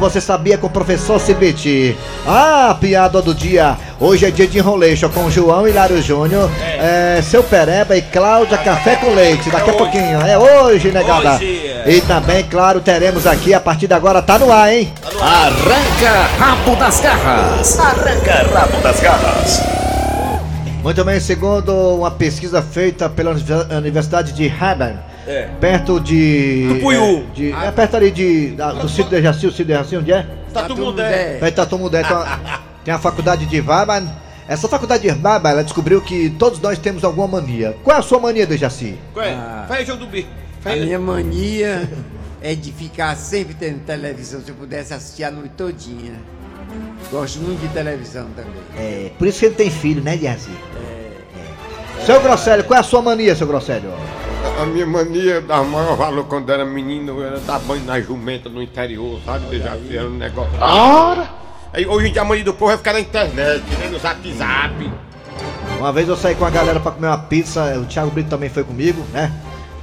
Você 0.00 0.20
Sabia 0.20 0.58
com 0.58 0.66
o 0.66 0.70
Professor 0.70 1.20
Cibite. 1.20 1.96
Ah, 2.26 2.76
piada 2.80 3.22
do 3.22 3.32
dia. 3.32 3.76
Hoje 4.00 4.26
é 4.26 4.30
dia 4.30 4.46
de 4.46 4.58
enroleixo 4.58 5.08
com 5.08 5.30
João 5.30 5.66
Hilário 5.66 6.02
Júnior, 6.02 6.50
eh, 6.60 7.20
Seu 7.22 7.42
Pereba 7.42 7.96
e 7.96 8.02
Cláudia 8.02 8.58
Café 8.58 8.96
com 8.96 9.14
Leite. 9.14 9.48
Daqui 9.50 9.70
a 9.70 9.72
hoje. 9.72 9.78
pouquinho, 9.78 10.20
é 10.20 10.36
hoje, 10.36 10.90
negada. 10.90 11.36
Hoje, 11.36 11.66
é. 11.86 11.90
E 11.90 12.00
também, 12.02 12.42
claro, 12.44 12.80
teremos 12.80 13.26
aqui 13.26 13.54
a 13.54 13.60
partir 13.60 13.86
de 13.86 13.94
agora, 13.94 14.20
tá 14.20 14.38
no 14.38 14.52
ar, 14.52 14.72
hein? 14.72 14.92
Arranca 15.20 16.28
rabo 16.38 16.76
das 16.76 17.00
garras. 17.00 17.78
Arranca 17.78 18.46
rabo 18.52 18.80
das 18.82 19.00
garras. 19.00 19.62
Muito 20.82 21.04
bem, 21.04 21.18
segundo 21.20 21.72
uma 21.96 22.10
pesquisa 22.10 22.60
feita 22.62 23.08
pela 23.08 23.30
Univer- 23.30 23.66
Universidade 23.76 24.32
de 24.32 24.46
Harvard, 24.48 24.98
É. 25.28 25.48
perto 25.60 26.00
de. 26.00 26.68
Do 26.68 26.80
Puiú. 26.80 27.18
É, 27.30 27.34
de- 27.34 27.52
é 27.52 27.70
perto 27.70 27.96
ali 27.96 28.10
de, 28.10 28.50
da- 28.52 28.72
do 28.72 28.88
Cid 28.88 29.08
de 29.10 29.22
Jaci, 29.22 29.46
o 29.46 29.52
Cid 29.52 29.64
de 29.66 29.72
Jaci, 29.74 29.96
onde 29.96 30.10
é? 30.12 30.26
Tá 30.52 30.62
todo 30.62 30.76
mundo 30.82 31.00
é. 31.02 31.36
Perto 31.38 31.56
da 31.56 31.66
Tomudé, 31.66 32.02
tem, 32.02 32.16
uma- 32.16 32.38
tem 32.84 32.94
a 32.94 32.98
faculdade 32.98 33.44
de 33.46 33.60
Harvard. 33.60 34.08
Essa 34.48 34.66
faculdade 34.66 35.02
de 35.02 35.08
Harvard, 35.10 35.46
ela 35.48 35.62
descobriu 35.62 36.00
que 36.00 36.30
todos 36.30 36.58
nós 36.60 36.78
temos 36.78 37.04
alguma 37.04 37.28
mania. 37.28 37.76
Qual 37.84 37.94
é 37.94 38.00
a 38.00 38.02
sua 38.02 38.18
mania, 38.18 38.46
de 38.46 38.56
Jaci? 38.56 38.98
Qual 39.12 39.22
é? 39.24 39.32
Ah. 39.34 39.66
Faz 39.68 39.86
jogo 39.86 40.00
do 40.00 40.06
bicho. 40.06 40.28
A 40.64 40.70
minha 40.74 40.98
mania 40.98 41.88
é 42.40 42.54
de 42.54 42.72
ficar 42.72 43.14
sempre 43.16 43.52
tendo 43.54 43.80
televisão, 43.84 44.40
se 44.40 44.48
eu 44.48 44.54
pudesse 44.54 44.94
assistir 44.94 45.24
a 45.24 45.30
noite 45.30 45.50
todinha. 45.56 46.14
Gosto 47.12 47.40
muito 47.40 47.60
de 47.60 47.68
televisão 47.68 48.26
também. 48.34 48.52
É, 48.78 49.10
por 49.18 49.26
isso 49.28 49.40
que 49.40 49.46
ele 49.46 49.54
tem 49.54 49.70
filho, 49.70 50.02
né, 50.02 50.16
de 50.16 50.24
Jaci? 50.24 50.50
É. 50.82 52.04
Seu 52.06 52.20
Grosselio, 52.22 52.64
qual 52.64 52.76
é 52.78 52.80
a 52.80 52.82
sua 52.84 53.02
mania, 53.02 53.34
seu 53.36 53.46
Grosselio? 53.46 53.92
A 54.60 54.66
minha 54.66 54.86
mania 54.86 55.40
da 55.40 55.62
maior 55.62 55.96
valor 55.96 56.24
quando 56.24 56.50
era 56.50 56.64
menino 56.64 57.22
era 57.22 57.38
dar 57.40 57.58
banho 57.60 57.84
na 57.84 58.00
jumenta 58.00 58.48
no 58.48 58.62
interior, 58.62 59.20
sabe? 59.24 59.58
Já 59.58 59.76
era 59.90 60.06
um 60.06 60.16
negócio. 60.16 60.52
Ora! 60.60 61.28
Aí, 61.72 61.86
hoje 61.86 62.08
em 62.08 62.12
dia 62.12 62.22
a 62.22 62.24
mania 62.24 62.44
do 62.44 62.54
povo 62.54 62.72
é 62.72 62.76
ficar 62.76 62.92
na 62.92 63.00
internet, 63.00 63.62
né? 63.78 63.88
no 63.90 63.98
zap 63.98 64.32
zap. 64.32 64.90
Uma 65.78 65.92
vez 65.92 66.08
eu 66.08 66.16
saí 66.16 66.34
com 66.34 66.44
a 66.44 66.50
galera 66.50 66.80
pra 66.80 66.90
comer 66.90 67.06
uma 67.08 67.18
pizza, 67.18 67.78
o 67.78 67.84
Thiago 67.84 68.10
Brito 68.10 68.30
também 68.30 68.48
foi 68.48 68.64
comigo, 68.64 69.00
né? 69.12 69.32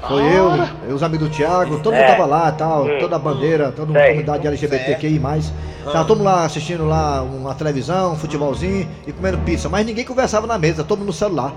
Foi 0.08 0.22
eu, 0.22 0.52
eu, 0.88 0.96
os 0.96 1.02
amigos 1.02 1.30
do 1.30 1.36
Thiago, 1.36 1.80
todo 1.80 1.96
mundo 1.96 2.06
tava 2.06 2.26
lá 2.26 2.52
tal, 2.52 2.86
toda 3.00 3.16
a 3.16 3.20
bandeira, 3.20 3.72
toda 3.72 3.98
a 3.98 4.08
comunidade 4.08 4.46
LGBTQI. 4.46 5.20
Tava 5.86 6.06
todo 6.06 6.18
mundo 6.18 6.26
lá 6.26 6.46
assistindo 6.46 6.86
lá 6.86 7.22
uma 7.24 7.56
televisão, 7.56 8.14
um 8.14 8.16
futebolzinho 8.16 8.88
e 9.08 9.12
comendo 9.12 9.38
pizza, 9.40 9.70
mas 9.70 9.86
ninguém 9.86 10.04
conversava 10.06 10.46
na 10.46 10.58
mesa, 10.58 10.84
todo 10.84 11.00
mundo 11.00 11.08
no 11.08 11.14
celular. 11.14 11.54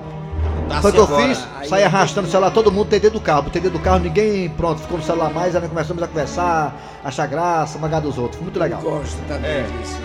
Foi 0.80 0.90
o 0.90 0.94
que 0.94 1.00
eu 1.00 1.04
agora. 1.04 1.34
fiz, 1.34 1.68
saí 1.68 1.82
arrastando 1.82 2.28
o 2.28 2.30
celular, 2.30 2.50
todo 2.50 2.70
mundo 2.70 2.88
tem 2.88 3.00
dentro 3.00 3.18
do 3.18 3.22
carro, 3.22 3.42
dentro 3.50 3.70
do 3.70 3.78
carro, 3.78 3.98
ninguém, 3.98 4.48
pronto, 4.50 4.80
ficou 4.80 4.98
no 4.98 5.04
celular 5.04 5.30
mais, 5.32 5.54
aí 5.54 5.60
nós 5.60 5.70
começamos 5.70 6.02
a 6.02 6.06
conversar, 6.06 6.74
achar 7.04 7.26
graça, 7.26 7.78
magar 7.78 8.00
dos 8.00 8.16
outros, 8.18 8.36
foi 8.36 8.44
muito 8.44 8.58
legal. 8.58 8.80
Gosto 8.80 9.16
também 9.26 9.50
É. 9.50 9.66
disso. 9.80 9.96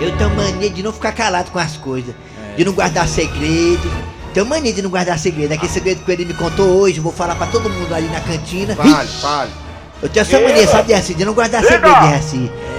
Eu 0.00 0.16
tenho 0.16 0.30
mania 0.34 0.70
de 0.70 0.82
não 0.82 0.92
ficar 0.92 1.12
calado 1.12 1.50
com 1.50 1.58
as 1.58 1.76
coisas, 1.76 2.14
de 2.56 2.64
não 2.64 2.72
guardar 2.72 3.06
segredo. 3.06 3.90
Tenho 4.32 4.46
mania 4.46 4.72
de 4.72 4.80
não 4.80 4.88
guardar 4.90 5.18
segredo. 5.18 5.52
Aquele 5.52 5.70
segredo 5.72 6.04
que 6.04 6.10
ele 6.12 6.24
me 6.24 6.34
contou 6.34 6.66
hoje, 6.80 6.98
eu 6.98 7.02
vou 7.02 7.12
falar 7.12 7.34
pra 7.34 7.46
todo 7.48 7.68
mundo 7.68 7.92
ali 7.94 8.06
na 8.08 8.20
cantina. 8.20 8.74
Fale, 8.76 9.08
fale. 9.08 9.50
Eu 10.02 10.08
tenho 10.08 10.22
essa 10.22 10.40
mania, 10.40 10.66
sabe, 10.66 10.88
Dercy, 10.88 11.14
de 11.14 11.24
não 11.24 11.34
guardar 11.34 11.62
segredo, 11.62 11.82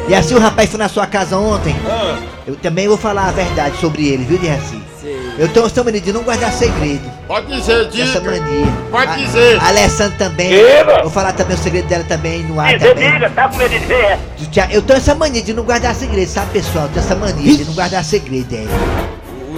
Dercy. 0.08 0.10
Dercy, 0.10 0.34
o 0.36 0.40
rapaz 0.40 0.70
foi 0.70 0.80
na 0.80 0.90
sua 0.90 1.08
casa 1.08 1.38
ontem. 1.38 1.76
Ah, 1.88 2.18
Eu 2.48 2.56
também 2.56 2.88
vou 2.88 2.98
falar 2.98 3.28
a 3.28 3.32
verdade 3.32 3.78
sobre 3.78 4.08
ele, 4.08 4.24
viu, 4.26 4.38
Dercy? 4.38 4.82
Eu 5.38 5.48
tenho 5.48 5.66
essa 5.66 5.84
mania 5.84 6.02
de 6.02 6.12
não 6.14 6.22
guardar 6.24 6.52
segredo. 6.52 7.10
Pode 7.28 7.48
dizer, 7.48 7.88
Essa 7.88 8.20
diga. 8.20 8.32
mania. 8.32 8.68
Pode 8.92 9.12
A- 9.12 9.16
dizer. 9.16 9.60
A 9.60 9.68
Alessandra 9.70 10.18
também. 10.18 10.52
Vou 11.02 11.10
falar 11.10 11.32
também 11.34 11.56
o 11.56 11.60
segredo 11.60 11.88
dela 11.88 12.04
também 12.04 12.44
no 12.44 12.60
ar 12.60 12.74
Diga, 12.78 12.90
também. 12.94 13.12
diga, 13.14 13.30
tá 13.32 13.48
com 13.50 13.58
medo 13.58 13.70
de 13.70 13.80
dizer? 13.80 14.20
Eu 14.72 14.82
tenho 14.82 14.98
essa 14.98 15.16
mania 15.16 15.42
de 15.42 15.54
não 15.54 15.64
guardar 15.64 15.96
segredo, 15.96 16.28
sabe, 16.30 16.52
pessoal? 16.52 16.86
Eu 16.86 16.90
tenho 16.92 17.06
essa 17.06 17.16
mania 17.16 17.58
de 17.58 17.66
não 17.66 17.74
guardar 17.74 18.04
segredo, 18.04 18.54
é. 18.54 18.66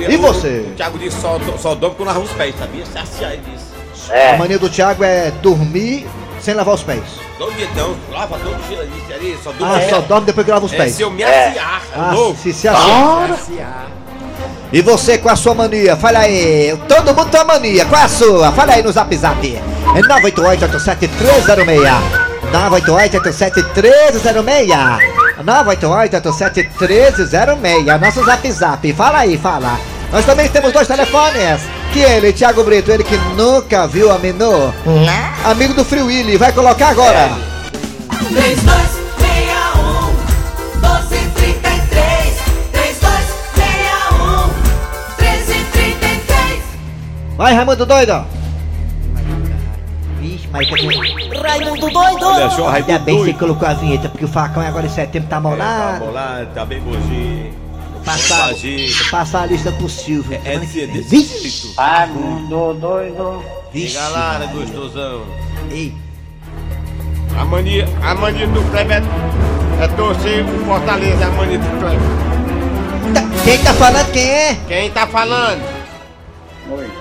o- 0.07 0.11
E 0.11 0.17
você? 0.17 0.65
O 0.71 0.75
Thiago 0.75 0.97
disse 0.99 1.19
só, 1.19 1.39
só 1.59 1.75
dorme 1.75 1.95
quando 1.97 2.07
lava 2.07 2.19
os 2.19 2.31
pés, 2.31 2.53
sabia? 2.57 2.85
Se 2.85 3.23
ele 3.23 3.41
disse. 3.51 4.11
A 4.11 4.15
É, 4.15 4.37
mania 4.37 4.59
do 4.59 4.69
Thiago 4.69 5.03
é 5.03 5.31
dormir 5.41 6.05
sem 6.41 6.53
lavar 6.53 6.75
os 6.75 6.83
pés. 6.83 7.01
Todo 7.43 7.51
dia 7.57 7.67
não, 7.75 7.93
lava 8.09 8.39
todo 8.39 8.55
dia 8.69 8.87
disse 8.87 9.11
ali, 9.13 9.37
só 9.43 9.51
dorme. 9.51 9.75
Ah, 9.75 9.89
só 9.89 9.99
dorme 9.99 10.25
depois 10.27 10.45
que 10.45 10.51
lava 10.53 10.65
os 10.65 10.71
É, 10.71 10.77
pés. 10.77 10.95
se 10.95 11.01
eu 11.01 11.11
me 11.11 11.21
assiar, 11.25 11.81
é 11.93 11.99
Ah, 11.99 12.11
louco. 12.13 12.39
se 12.39 12.53
se 12.53 12.69
achar. 12.69 13.27
E 14.71 14.81
você 14.81 15.17
com 15.17 15.27
a 15.27 15.35
sua 15.35 15.53
mania? 15.53 15.97
Fala 15.97 16.19
aí. 16.19 16.73
Todo 16.87 17.13
mundo 17.13 17.29
tem 17.29 17.41
uma 17.41 17.53
mania. 17.55 17.85
Qual 17.85 18.01
é 18.01 18.05
a 18.05 18.07
sua? 18.07 18.49
Fala 18.53 18.75
aí 18.75 18.81
no 18.81 18.93
zap 18.93 19.13
zap. 19.17 19.45
É 19.55 19.61
988-87306. 19.99 22.01
988-87306. 22.53 24.99
988-87306. 25.43 27.99
Nosso 27.99 28.23
zap 28.25 28.51
zap. 28.51 28.93
Fala 28.93 29.17
aí, 29.19 29.37
fala. 29.37 29.77
Nós 30.13 30.25
também 30.25 30.47
temos 30.47 30.71
dois 30.71 30.87
telefones. 30.87 31.59
Que 31.93 31.99
ele, 31.99 32.33
Thiago 32.33 32.63
Brito, 32.63 32.91
ele 32.91 33.03
que 33.03 33.15
nunca 33.35 33.85
viu 33.87 34.11
a 34.11 34.17
menor. 34.17 34.73
Amigo 35.45 35.75
do 35.75 35.85
Free 35.85 36.01
Willy, 36.01 36.37
vai 36.37 36.51
colocar 36.51 36.89
agora. 36.89 37.29
3261 38.29 40.13
1233 40.81 42.35
3261 42.71 44.47
1333 45.19 46.63
Vai, 47.37 47.53
Raimundo 47.53 47.85
doido. 47.85 48.25
Vixe, 50.19 50.47
mas 50.51 50.67
que 50.67 51.37
Raimundo 51.37 51.89
doido! 51.91 52.25
Olha 52.25 52.49
só, 52.49 52.69
Raimundo 52.69 52.91
Ainda 52.91 52.99
bem 53.05 53.17
que 53.19 53.25
você 53.25 53.33
colocou 53.33 53.67
a 53.67 53.73
vinheta, 53.73 54.09
porque 54.09 54.25
o 54.25 54.27
facão 54.27 54.65
agora 54.65 54.87
em 54.87 54.89
setembro 54.89 55.29
tá 55.29 55.35
Tá 55.35 55.41
molado. 55.41 56.47
tá 56.55 56.65
bem 56.65 56.79
bonzinho. 56.81 57.62
Passar, 58.05 58.49
passar 59.09 59.43
a 59.43 59.45
lista 59.45 59.71
pro 59.71 59.87
Silvio. 59.87 60.33
É 60.43 60.51
semana 60.51 60.65
que 60.65 60.87
desse, 60.87 61.09
Vixe, 61.09 61.49
jeito. 61.49 61.73
Raimundo 61.79 62.73
doido. 62.73 63.43
vixe. 63.71 63.95
Galera, 63.95 64.45
gostosão. 64.47 65.21
Ei, 65.71 65.93
A 67.39 67.45
mania, 67.45 67.87
a 68.03 68.13
mania 68.13 68.45
do 68.47 68.61
Kleber 68.71 69.01
é, 69.81 69.83
é 69.83 69.87
torcer 69.89 70.45
o 70.45 70.65
Fortaleza, 70.65 71.25
a 71.25 71.29
mania 71.31 71.57
do 71.57 71.79
Kleber. 71.79 71.99
tá- 73.13 73.43
quem 73.43 73.57
tá 73.59 73.73
falando? 73.73 74.11
Quem 74.11 74.29
é? 74.29 74.57
Quem 74.67 74.91
tá 74.91 75.07
falando? 75.07 75.83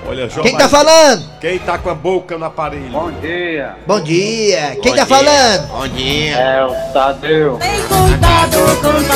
Olha 0.09 0.29
só. 0.29 0.43
Quem 0.43 0.57
tá 0.57 0.69
falando? 0.69 1.39
Quem 1.41 1.59
tá 1.59 1.79
com 1.79 1.89
a 1.91 1.95
boca 1.95 2.37
no 2.37 2.45
aparelho? 2.45 2.91
Bom 2.91 3.11
dia. 3.13 3.77
Bom 3.87 4.01
dia. 4.01 4.77
Quem 4.83 4.93
Bom 4.93 4.97
tá 4.97 5.05
dia. 5.05 5.07
falando? 5.07 5.69
Bom 5.69 5.89
dia. 5.89 6.37
É 6.37 6.65
o 6.65 6.93
Tadeu. 6.93 7.59
Tem 7.59 7.81
cuidado 7.87 8.57
com 8.83 9.12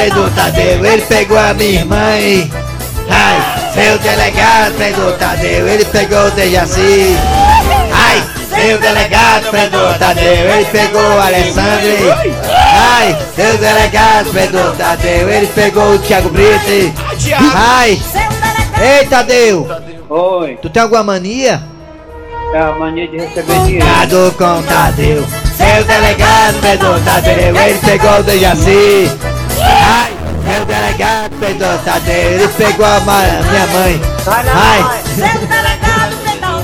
Pedro 0.00 0.30
Tadeu, 0.30 0.82
ele 0.82 1.02
pegou 1.02 1.38
a 1.38 1.52
minha 1.52 1.80
irmã. 1.80 1.96
Ai, 3.10 3.72
seu 3.74 3.98
delegado 3.98 4.74
Pedro 4.78 5.12
Tadeu, 5.18 5.68
ele 5.68 5.84
pegou 5.84 6.26
o 6.26 6.30
Dejaci. 6.30 7.16
Ai, 7.92 8.22
seu 8.48 8.78
delegado 8.78 9.50
Pedro 9.50 9.98
Tadeu, 9.98 10.54
ele 10.54 10.64
pegou 10.72 11.02
o 11.02 11.20
Alessandro. 11.20 12.16
Ai, 12.96 13.14
seu 13.36 13.58
delegado 13.58 14.30
Pedro 14.32 14.72
Tadeu, 14.72 15.28
ele 15.28 15.46
pegou 15.48 15.92
o 15.92 15.98
Thiago 15.98 16.30
Brito. 16.30 16.94
Ai, 17.54 18.00
ei 18.80 19.04
Tadeu, 19.04 19.68
Oi. 20.08 20.58
tu 20.62 20.70
tem 20.70 20.82
alguma 20.82 21.04
mania? 21.04 21.62
É 22.54 22.58
a 22.58 22.72
mania 22.72 23.06
de 23.06 23.18
receber 23.18 23.52
dinheiro. 23.66 23.84
Cuidado 23.84 24.34
com 24.38 24.62
Tadeu, 24.62 25.26
seu 25.58 25.84
delegado 25.84 26.58
Pedro 26.62 27.00
Tadeu, 27.04 27.54
ele 27.54 27.78
pegou 27.84 28.18
o 28.18 28.22
Dejaci. 28.22 29.29
Ai, 29.62 30.12
seu 30.44 30.64
delegado 30.64 31.30
Pedro 31.40 31.78
Tadeu, 31.84 32.14
ele 32.32 32.48
pegou 32.48 32.86
a 32.86 33.00
ma- 33.00 33.22
minha 33.50 33.66
mãe. 33.68 34.00
Ai, 34.54 34.84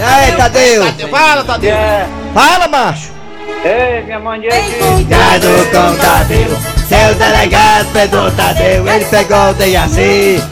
ai 0.03 0.33
Tadeu, 0.37 0.85
Fala, 1.11 1.45
Tadeu. 1.45 1.75
É. 1.75 2.07
fala 2.35 2.69
macho. 2.69 3.11
Ei, 3.65 4.03
minha 4.05 4.21
mania 4.21 4.51
de... 4.51 4.73
Cuidado 4.73 5.47
com 5.73 5.97
Tadeu, 5.97 6.59
seu 6.89 7.15
delegado 7.15 7.87
Pedro 7.93 8.31
Tadeu, 8.33 8.87
ele 8.89 9.05
pegou 9.07 9.51
o 9.51 9.55
Dejaci. 9.55 10.43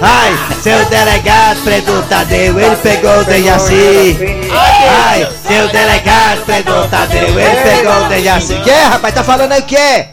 Ai, 0.00 0.36
seu 0.62 0.84
delegado 0.86 1.58
Pedro 1.64 2.02
Tadeu, 2.02 2.58
ele 2.60 2.76
pegou 2.76 3.18
o 3.20 3.24
Dejaci. 3.24 4.16
Ai, 5.08 5.28
seu 5.46 5.68
delegado 5.68 6.44
Pedro 6.46 6.88
Tadeu, 6.88 7.38
ele 7.38 7.62
pegou 7.62 8.04
o 8.04 8.08
Dejaci. 8.08 8.54
Que 8.60 8.70
é, 8.70 8.84
rapaz? 8.84 9.14
Tá 9.14 9.22
falando 9.24 9.52
aí 9.52 9.60
o 9.60 9.64
que 9.64 9.76
é? 9.76 10.08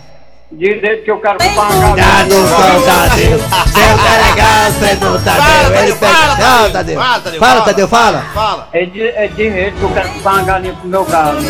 Dizer 0.58 1.04
que 1.04 1.12
eu 1.12 1.20
quero 1.20 1.38
comprar 1.38 1.70
uma 1.70 1.92
Cuidado 1.92 2.30
casa. 2.30 2.56
com 2.56 2.82
Tadeu, 2.86 3.40
seu 3.40 3.98
delegado 3.98 4.80
Pedro 4.80 5.20
Tadeu, 5.20 5.82
ele 5.82 5.96
pegou. 5.96 6.38
Não, 6.38 6.72
Tadeu. 6.72 6.96
Fala, 6.96 7.20
Tadeu, 7.20 7.40
Fala, 7.40 7.52
fala. 7.52 7.66
Tadeu, 7.66 7.88
fala. 7.90 8.26
Fala. 8.34 8.70
É, 8.72 8.86
de, 8.86 9.02
é 9.02 9.28
dinheiro 9.28 9.76
que 9.76 9.84
eu 9.84 9.90
quero 9.90 10.10
comprar 10.10 10.32
uma 10.32 10.44
galinha 10.44 10.74
pro 10.74 10.88
meu 10.88 11.04
galo. 11.04 11.42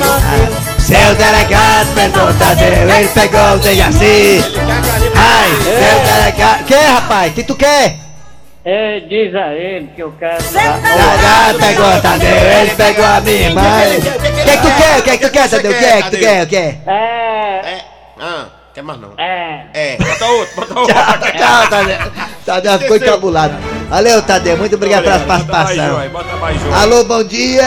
Seu 0.80 1.16
delegado 1.16 1.94
Pedro 1.94 2.34
Tadeu, 2.34 2.90
ele 2.90 3.08
pegou 3.10 3.54
o 3.54 3.60
Dejaci. 3.60 4.44
Ai, 5.16 5.50
seu 5.62 6.00
delegado. 6.16 6.64
Que 6.66 6.74
é, 6.74 6.88
rapaz? 6.88 7.32
O 7.32 7.36
que 7.36 7.44
tu 7.44 7.56
quer? 7.56 7.98
É, 8.68 9.00
diz 9.02 9.36
a 9.36 9.54
ele 9.54 9.88
que 9.96 10.02
eu 10.02 10.12
quero... 10.18 10.44
Delegado 10.44 11.60
pegou 11.60 12.02
Tadeu, 12.02 12.28
ele 12.28 12.72
pegou 12.72 13.06
a 13.06 13.22
minha 13.22 13.52
mãe. 13.52 13.98
O 13.98 14.02
que 14.02 14.58
que 14.58 14.58
tu 14.58 14.76
quer? 14.76 14.98
O 14.98 15.04
que 15.04 15.18
que 15.20 15.26
tu 15.28 15.32
quer, 15.32 15.48
Tadeu? 15.48 15.72
O 15.72 15.76
que 15.76 15.86
é 15.86 16.02
que 16.02 16.10
tu 16.10 16.18
quer? 16.18 16.44
O 16.44 16.48
que 16.48 16.56
é? 16.58 16.78
É... 18.76 18.82
É. 18.82 18.82
Ah, 18.82 18.82
quer 18.82 18.84
mais 18.84 19.00
não. 19.00 19.14
É... 19.18 19.66
É. 19.74 19.98
Bota 20.04 20.26
outro, 20.26 20.56
bota 20.56 20.80
outro. 20.80 20.96
Tchau, 20.96 21.68
Tadeu. 21.70 21.98
Tadeu 22.46 22.80
ficou 22.80 22.98
encabulado. 22.98 23.56
Valeu, 23.90 24.22
Tadeu. 24.22 24.58
Muito 24.58 24.76
obrigado 24.76 25.04
pela 25.04 25.20
participação. 25.20 26.10
Bota 26.10 26.36
mais 26.38 26.62
um. 26.62 26.74
Alô, 26.74 27.04
bom 27.06 27.24
dia. 27.24 27.64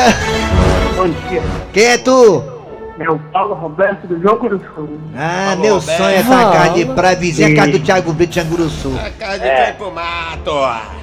Bom 0.97 1.09
dia. 1.09 1.43
Quem 1.73 1.85
é 1.85 1.99
tu? 1.99 2.58
É 3.01 3.09
o 3.09 3.17
Paulo 3.33 3.55
Roberto 3.55 4.09
do 4.09 4.21
Jogo 4.21 4.49
do 4.49 4.59
Sul. 4.75 4.99
Ah, 5.17 5.53
Alô, 5.53 5.61
meu 5.63 5.79
Roberto. 5.79 5.97
sonho 5.99 6.11
é 6.11 6.17
essa 6.17 6.51
casa 6.51 6.71
de 6.71 6.85
praia 6.87 7.17
vizinha, 7.17 7.49
a 7.49 7.55
casa 7.55 7.71
do 7.71 7.79
Thiago 7.79 8.13
Brito 8.13 8.33
de 8.33 8.41
Anguruçu. 8.41 8.93
A 8.99 9.11
casa 9.11 9.39
de 9.39 9.47
é. 9.47 9.73
pro 9.73 9.93
mato. 9.93 10.51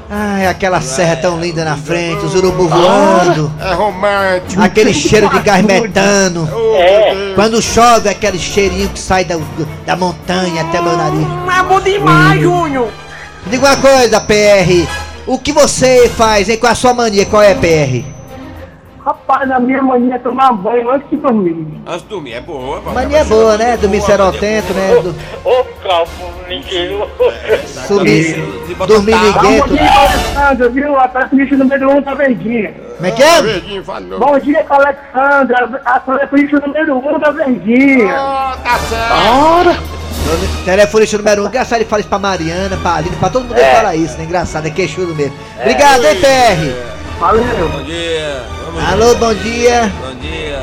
Ai, 0.09 0.45
aquela 0.45 0.81
serra 0.81 1.15
tão 1.15 1.39
linda 1.39 1.63
na 1.63 1.77
frente, 1.77 2.25
os 2.25 2.35
urubu 2.35 2.67
voando, 2.67 3.49
É 3.61 3.73
romântico. 3.73 4.61
aquele 4.61 4.93
cheiro 4.93 5.29
de 5.29 5.39
gás 5.39 5.63
metano. 5.63 6.49
Oh, 6.53 6.75
É. 6.75 7.31
Quando 7.33 7.61
chove, 7.61 8.09
aquele 8.09 8.37
cheirinho 8.39 8.89
que 8.89 8.99
sai 8.99 9.23
da, 9.23 9.37
da 9.85 9.95
montanha 9.95 10.63
até 10.63 10.81
meu 10.81 10.97
nariz. 10.97 11.25
É 11.57 11.63
bom 11.63 11.79
demais, 11.79 12.41
Júnior. 12.41 12.89
Diga 13.47 13.67
uma 13.67 13.77
coisa, 13.77 14.19
PR. 14.19 14.85
O 15.25 15.39
que 15.39 15.53
você 15.53 16.09
faz, 16.09 16.49
hein? 16.49 16.57
Qual 16.57 16.69
é 16.69 16.73
a 16.73 16.75
sua 16.75 16.93
mania? 16.93 17.25
Qual 17.25 17.41
é, 17.41 17.55
PR? 17.55 18.05
Rapaz, 19.05 19.51
a 19.51 19.59
minha 19.59 19.83
mania 19.83 20.15
é 20.15 20.17
tomar 20.17 20.51
banho 20.53 20.89
antes 20.89 21.07
de 21.11 21.17
dormir. 21.17 21.67
Antes 21.85 22.01
de 22.01 22.07
dormir 22.09 22.33
é 22.33 22.41
boa. 22.41 22.81
pô. 22.81 22.89
Mania 22.91 23.19
é 23.19 23.23
boa, 23.23 23.55
né? 23.55 23.77
Dormir 23.77 24.01
serotento, 24.01 24.73
né? 24.73 24.95
Do, 25.01 25.15
Ô, 25.47 25.63
calvo, 25.87 26.11
ninguém. 26.49 27.07
sumir, 27.87 28.35
dormir 28.87 29.11
tal. 29.11 29.43
Bom 29.43 29.49
liguento. 29.51 29.73
dia, 29.75 29.91
Alexandra, 29.91 30.69
viu? 30.69 30.99
A 30.99 31.07
bicho 31.31 31.55
número 31.55 31.89
1 31.91 31.97
um 31.97 32.01
da 32.01 32.13
Verdinha. 32.15 32.73
Como 32.95 33.05
é 33.07 33.11
que 33.11 33.21
Ah, 33.23 33.43
é? 33.43 34.17
Bom 34.17 34.39
dia 34.39 34.63
com 34.63 34.73
a 34.73 34.77
Alexandra, 34.77 35.81
a 35.85 36.25
bicho 36.31 36.59
número 36.65 36.95
1 36.97 37.15
um 37.15 37.19
da 37.19 37.29
Verdinha. 37.29 38.15
Oh, 38.15 38.57
tá 38.63 38.79
certo. 38.89 39.85
Telefonista 40.65 41.17
número 41.19 41.43
um. 41.43 41.47
Engraçado 41.47 41.77
ele 41.77 41.85
fala 41.89 41.99
isso 41.99 42.09
pra 42.09 42.17
Mariana, 42.17 42.75
pra 42.77 42.95
Aline, 42.95 43.15
pra 43.17 43.29
todo 43.29 43.43
mundo 43.43 43.55
ele 43.55 43.69
fala 43.75 43.95
isso, 43.95 44.17
né? 44.17 44.23
Engraçado, 44.23 44.65
é 44.65 44.71
queixudo 44.71 45.13
mesmo. 45.13 45.35
Obrigado, 45.59 46.03
hein, 46.05 46.15
PR? 46.19 46.94
Valeu. 47.19 47.69
Bom 47.69 47.83
dia. 47.83 48.43
Vamos 48.65 48.91
Alô, 48.91 49.15
bom 49.15 49.33
dia. 49.33 49.91
Bom 50.01 50.15
dia. 50.15 50.59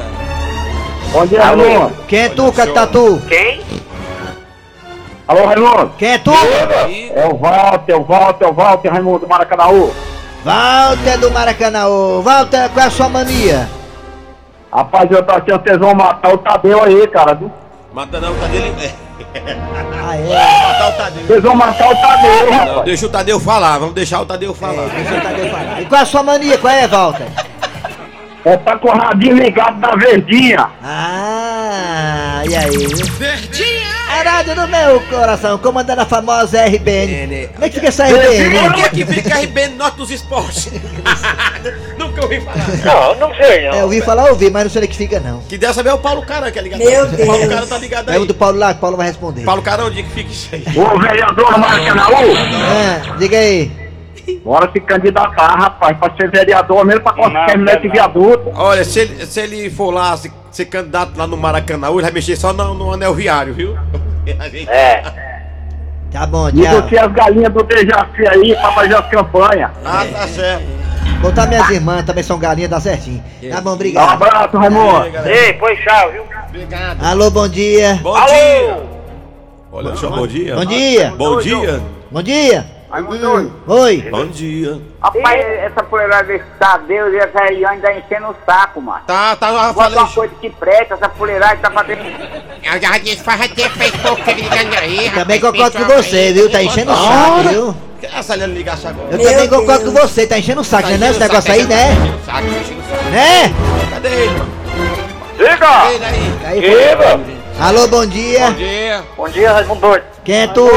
Bom 1.12 1.26
dia, 1.26 1.44
Raimundo. 1.44 1.94
Quem 2.06 2.18
é 2.20 2.28
tu, 2.28 2.52
Catatu? 2.52 3.22
Quem? 3.28 3.62
Alô, 5.26 5.46
Raimundo. 5.46 5.92
Quem 5.98 6.12
é 6.12 6.18
tu? 6.18 6.30
É 6.30 7.26
o 7.26 7.36
Walter, 7.36 7.96
o 7.96 8.04
Walter, 8.04 8.48
o 8.48 8.52
Walter, 8.52 8.88
Raimundo 8.90 9.20
do 9.20 9.28
Maracanãú. 9.28 9.92
Walter 10.44 11.18
do 11.18 11.30
Maracanã. 11.30 11.86
Walter, 12.22 12.68
qual 12.70 12.84
é 12.84 12.88
a 12.88 12.90
sua 12.90 13.08
mania? 13.08 13.68
Rapaz, 14.72 15.10
eu 15.10 15.22
tô 15.22 15.32
achando 15.32 15.58
que 15.60 15.68
vocês 15.68 15.78
vão 15.78 15.94
matar 15.94 16.32
o 16.32 16.38
Tadeu 16.38 16.82
aí, 16.82 17.06
cara. 17.08 17.34
viu? 17.34 17.50
Mata 17.92 18.20
não, 18.20 18.32
o 18.32 18.34
Tadeu. 18.36 18.62
É. 18.62 18.92
Ah, 19.34 20.16
é? 20.16 20.66
Matar 20.66 20.88
o 20.88 20.92
Tadeu. 20.96 21.26
Vocês 21.26 21.42
vão 21.42 21.54
matar 21.54 21.90
o 21.90 21.94
Tadeu, 21.96 22.50
Não, 22.50 22.58
rapaz. 22.58 22.84
deixa 22.84 23.06
o 23.06 23.08
Tadeu 23.08 23.40
falar. 23.40 23.78
Vamos 23.78 23.94
deixar 23.94 24.20
o 24.20 24.26
Tadeu 24.26 24.54
falar. 24.54 24.84
É, 24.84 24.88
deixa 24.88 25.14
o 25.16 25.20
Tadeu 25.20 25.50
falar. 25.50 25.80
E 25.82 25.84
qual 25.86 25.98
é 25.98 26.02
a 26.02 26.06
sua 26.06 26.22
mania? 26.22 26.58
Qual 26.58 26.72
é, 26.72 26.86
Walter? 26.88 27.26
É 28.44 28.56
tá 28.56 28.76
com 28.76 28.88
o 28.88 28.92
radinho 28.92 29.36
ligado 29.36 29.78
da 29.80 29.94
verdinha. 29.94 30.68
Ah, 30.82 32.42
e 32.48 32.56
aí? 32.56 32.86
Verdinha! 33.18 33.81
Arado 34.12 34.54
no 34.54 34.68
meu 34.68 35.00
coração, 35.08 35.58
comandando 35.58 36.02
a 36.02 36.06
famosa 36.06 36.64
RBN. 36.64 37.48
Como 37.54 37.64
é 37.64 37.68
que 37.68 37.74
fica 37.76 37.88
essa 37.88 38.04
Por 38.04 38.18
RBN? 38.18 38.72
que 38.74 38.88
que 38.90 39.06
fica 39.06 39.38
RBN 39.40 39.74
Norte 39.76 39.96
dos 39.96 40.10
Esportes? 40.10 40.68
Nunca 41.98 42.22
ouvi 42.22 42.40
falar. 42.40 43.14
Não, 43.16 43.28
não 43.28 43.34
sei 43.36 43.66
É, 43.66 43.80
eu 43.80 43.84
ouvi 43.84 44.00
falar, 44.02 44.30
ouvi, 44.30 44.50
mas 44.50 44.64
não 44.64 44.70
sei 44.70 44.80
onde 44.82 44.88
que 44.88 44.96
fica 44.96 45.18
não. 45.20 45.40
Que 45.42 45.56
deve 45.56 45.72
saber 45.74 45.90
é 45.90 45.94
o 45.94 45.98
Paulo 45.98 46.22
Carão, 46.22 46.50
que 46.50 46.58
é 46.58 46.62
ligado. 46.62 46.78
Meu 46.80 47.04
O 47.04 47.26
Paulo 47.26 47.38
Deus. 47.38 47.48
Carão 47.54 47.66
tá 47.66 47.78
ligado 47.78 48.10
É 48.10 48.18
o 48.18 48.22
aí. 48.22 48.26
do 48.26 48.34
Paulo 48.34 48.58
lá, 48.58 48.72
que 48.72 48.78
o 48.78 48.80
Paulo 48.80 48.96
vai 48.96 49.06
responder. 49.06 49.42
Paulo 49.44 49.62
Carão, 49.62 49.86
onde 49.86 50.02
que 50.02 50.10
fica 50.10 50.30
isso 50.30 50.48
aí? 50.52 50.64
Ô 50.76 50.98
vereador 51.00 51.58
Maracanãú, 51.58 52.34
Ah, 52.66 53.16
diga 53.18 53.38
aí. 53.38 53.81
Bora 54.44 54.70
se 54.72 54.80
candidatar, 54.80 55.56
rapaz, 55.58 55.96
pra 55.98 56.12
ser 56.16 56.30
vereador 56.30 56.84
mesmo 56.84 57.02
pra 57.02 57.12
conseguir 57.12 57.46
terminar 57.46 57.78
esse 57.78 57.88
viaduto. 57.88 58.50
Olha, 58.54 58.84
se 58.84 59.00
ele, 59.00 59.26
se 59.26 59.40
ele 59.40 59.70
for 59.70 59.90
lá, 59.92 60.16
se, 60.16 60.32
ser 60.50 60.66
candidato 60.66 61.16
lá 61.16 61.26
no 61.26 61.36
Maracanã, 61.36 61.90
ele 61.90 62.02
vai 62.02 62.10
mexer 62.12 62.36
só 62.36 62.52
no, 62.52 62.74
no 62.74 62.92
anel 62.92 63.14
viário, 63.14 63.54
viu? 63.54 63.76
É. 64.68 65.02
Tá 66.12 66.26
bom, 66.26 66.48
E 66.50 66.52
tchau. 66.62 66.82
você 66.82 66.98
as 66.98 67.12
galinhas 67.12 67.52
do 67.52 67.62
Dejaci 67.62 68.26
aí 68.28 68.54
pra 68.54 68.72
fazer 68.72 68.94
as 68.96 69.06
campanhas. 69.08 69.70
Ah, 69.84 70.04
tá 70.12 70.28
certo. 70.28 70.64
Botar 71.22 71.46
minhas 71.46 71.70
irmãs 71.70 72.04
também 72.04 72.22
são 72.22 72.38
galinhas, 72.38 72.70
dá 72.70 72.80
certinho. 72.80 73.22
Tá 73.50 73.60
bom, 73.60 73.70
Um 73.70 73.74
obrigado. 73.74 74.10
abraço, 74.22 74.56
Raimundo. 74.58 75.06
Ei, 75.24 75.54
pois 75.54 75.78
tchau, 75.80 76.12
viu? 76.12 76.22
Obrigado. 76.48 77.02
Alô, 77.02 77.30
bom 77.30 77.48
dia. 77.48 77.98
Bom 78.02 78.14
dia. 78.26 78.80
Olha, 79.72 79.88
eu 79.88 80.10
bom 80.10 80.26
dia. 80.26 80.54
Bom 80.56 80.64
dia. 80.66 81.10
Bom 81.16 81.38
dia. 81.40 81.82
Bom 82.10 82.22
dia. 82.22 82.81
Raimundo. 82.92 83.50
Oi. 83.68 84.06
Bom 84.10 84.26
dia. 84.26 84.78
Rapaz, 85.02 85.40
essa 85.40 85.82
fuleirada 85.82 86.24
desse 86.24 86.44
Tadeu 86.58 87.10
e 87.10 87.16
essa 87.16 87.42
aí 87.42 87.64
ainda 87.64 87.88
ainda 87.88 88.28
o 88.28 88.36
saco, 88.44 88.82
mano. 88.82 89.00
Tá, 89.06 89.34
tá, 89.34 89.48
eu 89.48 89.74
falei. 89.74 89.98
uma 89.98 90.08
coisa 90.08 90.34
que 90.38 90.50
presta, 90.50 90.92
essa 90.92 91.08
fuleirada 91.08 91.56
tá 91.56 91.70
fazendo. 91.70 92.00
Eu 92.00 92.82
já 92.82 92.98
disse 92.98 93.24
pra 93.24 93.38
ter 93.38 93.70
feito 93.70 93.98
pouco 93.98 94.30
ligando 94.30 94.78
aí, 94.78 95.10
Também 95.10 95.40
concordo 95.40 95.78
com 95.78 95.84
você, 95.84 96.34
viu? 96.34 96.50
Tá 96.50 96.62
enchendo 96.62 96.92
o 96.92 96.94
saco, 96.94 97.48
viu? 97.48 97.76
Que 97.98 98.06
essa 98.06 98.34
ali 98.34 98.46
ligasse 98.46 98.86
agora? 98.86 99.08
Eu 99.10 99.18
também 99.18 99.48
concordo 99.48 99.84
com 99.86 99.98
você, 99.98 100.26
tá 100.26 100.38
enchendo 100.38 100.60
o 100.60 100.64
saco, 100.64 100.88
né? 100.88 100.94
Esse 100.94 101.04
enchendo 101.04 101.20
negócio 101.20 101.50
aí, 101.50 101.64
né? 101.64 101.86
tá 101.86 101.92
enchendo 101.94 102.18
o 102.18 102.24
saco, 102.26 102.42
tá 102.42 102.60
enchendo 102.60 102.80
o 102.80 102.84
saco. 102.90 103.04
Né? 103.04 103.54
Cadê 103.90 104.08
ele, 104.08 104.38
mano? 104.38 104.52
Ele 105.38 105.48
aí. 106.44 107.22
Alô, 107.58 107.88
bom 107.88 108.04
dia. 108.04 108.50
Bom 108.50 108.56
dia. 108.56 109.04
Bom 109.16 109.28
dia, 109.30 109.52
Raimundo. 109.52 110.02
Quem 110.24 110.42
é 110.42 110.46
tu? 110.48 110.68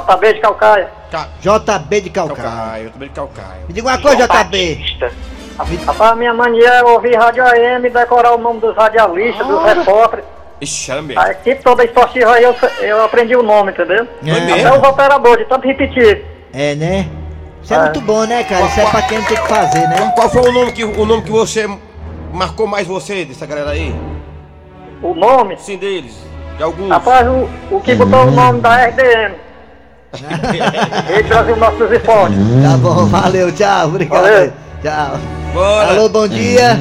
JB 0.00 0.32
de 0.34 0.40
Calcaia. 0.40 0.88
Ca- 1.10 1.28
JB 1.40 2.00
de 2.00 2.10
Calcaia. 2.10 2.90
Também 2.90 3.08
de 3.08 3.14
Calcaio. 3.14 3.66
Me 3.68 3.74
diga 3.74 3.88
uma 3.88 3.98
coisa, 3.98 4.26
JB. 4.26 4.84
Rapaz, 5.86 6.16
minha 6.16 6.32
mania 6.32 6.68
é 6.68 6.82
ouvir 6.82 7.14
rádio 7.14 7.44
AM, 7.44 7.88
decorar 7.90 8.34
o 8.34 8.38
nome 8.38 8.60
dos 8.60 8.74
radialistas, 8.74 9.46
dos 9.46 9.62
repórteres. 9.64 10.24
Ixi, 10.60 10.90
era 10.92 11.02
mesmo. 11.02 11.20
A 11.20 11.30
equipe 11.32 11.62
toda 11.62 11.84
esportiva 11.84 12.32
aí 12.34 12.44
eu, 12.44 12.54
eu 12.80 13.04
aprendi 13.04 13.36
o 13.36 13.42
nome, 13.42 13.72
entendeu? 13.72 14.06
É. 14.24 14.40
mesmo? 14.40 14.66
Até 14.68 14.78
os 14.78 14.88
operadores, 14.88 15.38
de 15.40 15.44
tanto 15.50 15.66
repetir. 15.66 16.24
É, 16.54 16.74
né? 16.74 17.08
Isso 17.62 17.74
é, 17.74 17.76
É. 17.76 17.80
muito 17.80 18.00
bom, 18.00 18.24
né, 18.24 18.42
cara? 18.44 18.64
Isso 18.66 18.80
é 18.80 18.86
pra 18.90 19.02
quem 19.02 19.22
tem 19.24 19.36
que 19.36 19.48
fazer, 19.48 19.86
né? 19.88 20.12
Qual 20.14 20.30
foi 20.30 20.40
o 20.48 20.52
nome 20.52 20.72
que, 20.72 20.84
o 20.84 21.04
nome 21.04 21.22
que 21.22 21.30
você 21.30 21.68
marcou 22.32 22.66
mais 22.66 22.86
você 22.86 23.24
dessa 23.24 23.44
galera 23.44 23.70
aí? 23.70 23.94
O 25.02 25.14
nome? 25.14 25.56
Sim, 25.58 25.76
deles. 25.76 26.16
De 26.56 26.62
alguns. 26.62 26.88
Rapaz, 26.88 27.26
o, 27.26 27.48
o 27.70 27.80
que 27.80 27.94
botou 27.94 28.26
o 28.26 28.30
nome 28.30 28.60
da 28.60 28.86
RDM. 28.86 29.34
Rede 30.12 31.28
Brasil 31.28 31.56
Nossos 31.56 31.90
Esportes. 31.90 32.36
Tá 32.62 32.76
bom, 32.76 33.06
valeu, 33.06 33.52
tchau, 33.52 33.88
obrigado. 33.88 34.22
Valeu. 34.22 34.52
Tchau. 34.82 35.18
Bora. 35.54 35.88
Alô, 35.88 36.08
bom 36.08 36.28
dia. 36.28 36.78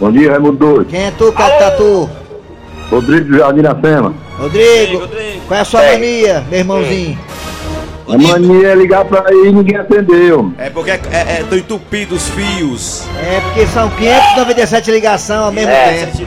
Bom 0.00 0.12
dia, 0.12 0.30
Raimundo 0.30 0.56
Doido. 0.56 0.84
Quem 0.86 1.06
é 1.06 1.10
tu, 1.10 1.32
Catatu? 1.32 2.08
Rodrigo 2.90 3.36
Jardim 3.36 3.60
Iracema. 3.60 4.14
Rodrigo, 4.38 4.98
Rodrigo. 5.00 5.40
qual 5.48 5.58
é 5.58 5.60
a 5.60 5.64
sua 5.64 5.82
mania, 5.82 6.44
meu 6.48 6.58
irmãozinho? 6.60 7.18
A 8.08 8.16
mania 8.16 8.68
é 8.68 8.74
ligar 8.74 9.04
pra 9.04 9.24
aí 9.28 9.48
e 9.48 9.52
ninguém 9.52 9.76
atendeu. 9.76 10.52
É 10.58 10.70
porque 10.70 10.90
é, 10.90 11.00
é, 11.12 11.40
é, 11.40 11.44
tão 11.48 11.58
entupido 11.58 12.14
os 12.14 12.28
fios. 12.30 13.06
É 13.20 13.40
porque 13.40 13.66
são 13.66 13.88
597 13.90 14.90
ligações 14.90 15.40
ao 15.40 15.52
mesmo 15.52 15.70
É, 15.70 16.06
tempo. 16.06 16.18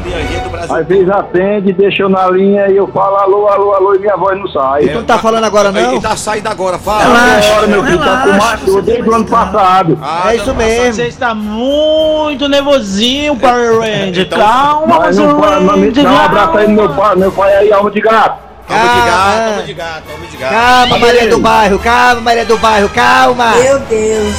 Às 0.73 0.87
vezes 0.87 1.09
atende, 1.09 1.73
deixa 1.73 2.03
eu 2.03 2.09
na 2.09 2.29
linha 2.29 2.67
e 2.69 2.77
eu 2.77 2.87
falo 2.87 3.15
alô, 3.17 3.47
alô, 3.47 3.73
alô 3.73 3.95
e 3.95 3.99
minha 3.99 4.15
voz 4.15 4.37
não 4.39 4.47
sai. 4.47 4.83
E 4.83 4.89
tu 4.89 4.95
não 4.95 5.03
tá 5.03 5.17
falando 5.17 5.43
agora, 5.43 5.71
não? 5.71 5.91
Ele 5.93 6.01
tá 6.01 6.15
saindo 6.15 6.47
agora, 6.47 6.77
fala. 6.77 7.03
Agora, 7.03 7.67
meu 7.67 7.83
filho, 7.83 7.97
tá 7.99 8.23
com 8.25 8.31
macho 8.33 8.81
desde 8.81 9.09
o 9.09 9.13
ano 9.15 9.25
passado. 9.25 9.99
Ah, 10.01 10.31
É 10.31 10.35
isso 10.35 10.47
não, 10.47 10.55
mesmo. 10.55 10.93
Você 10.93 11.07
está 11.07 11.33
muito 11.33 12.47
nervosinho, 12.47 13.35
Power 13.35 13.79
Ranger. 13.79 14.19
Então- 14.25 14.39
Calma, 14.39 14.99
Mas 14.99 15.17
Power 15.17 15.61
não 15.61 15.67
Ranger. 15.75 16.03
dá 16.03 16.11
um 16.11 16.17
abraço 16.19 16.57
aí 16.57 16.67
no 16.67 16.73
meu 16.75 16.89
pai, 16.89 17.15
meu 17.15 17.31
pai 17.31 17.55
aí, 17.55 17.73
alma 17.73 17.89
de 17.91 18.01
gato. 18.01 18.50
Alma 18.71 18.93
de 18.93 19.01
gato, 19.01 19.11
Calma. 19.11 19.49
alma 19.49 19.61
de 19.63 19.73
gato, 19.73 20.03
alma 20.11 20.25
de 20.25 20.37
gato. 20.37 20.51
Calma, 20.53 20.97
Maria 20.97 21.27
do 21.29 21.39
Bairro, 21.39 21.79
calma, 21.79 22.21
Maria 22.21 22.45
do 22.45 22.57
Bairro, 22.57 22.89
calma. 22.89 23.51
Meu 23.55 23.79
Deus. 23.79 24.35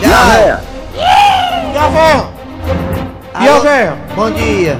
E 0.00 0.06
a 0.06 0.24
véia? 0.24 0.60
E? 0.94 0.98
E 3.44 3.48
Alô, 3.48 3.60
véia? 3.60 3.96
Bom 4.14 4.30
dia. 4.30 4.78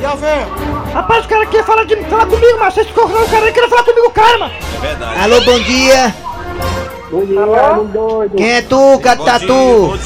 E 0.00 0.04
a 0.04 0.14
véia? 0.14 0.46
Rapaz, 0.94 1.24
o 1.24 1.28
cara 1.28 1.46
quer 1.46 1.64
falar, 1.64 1.84
de, 1.84 1.96
falar 2.04 2.26
comigo, 2.26 2.58
mas 2.58 2.74
vocês 2.74 2.86
correram 2.90 3.24
o 3.24 3.28
cara 3.28 3.46
aí 3.46 3.52
queria 3.52 3.68
falar 3.68 3.82
comigo, 3.82 4.10
cara, 4.10 4.38
mano. 4.38 4.52
É 4.76 4.80
verdade. 4.86 5.20
Alô, 5.20 5.40
bom 5.40 5.58
dia. 5.60 6.14
Bom 7.10 7.24
dia, 7.24 7.40
Raimundo 7.44 7.92
doido. 7.92 8.36
Quem 8.36 8.52
é 8.52 8.62
tu, 8.62 8.98
Catatu? 9.00 9.98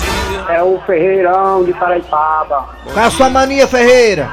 É 0.49 0.63
o 0.63 0.81
Ferreirão 0.87 1.65
de 1.65 1.73
Paraipaba. 1.75 2.69
Qual 2.93 3.05
é 3.05 3.09
a 3.09 3.11
sua 3.11 3.29
mania, 3.29 3.67
Ferreira? 3.67 4.31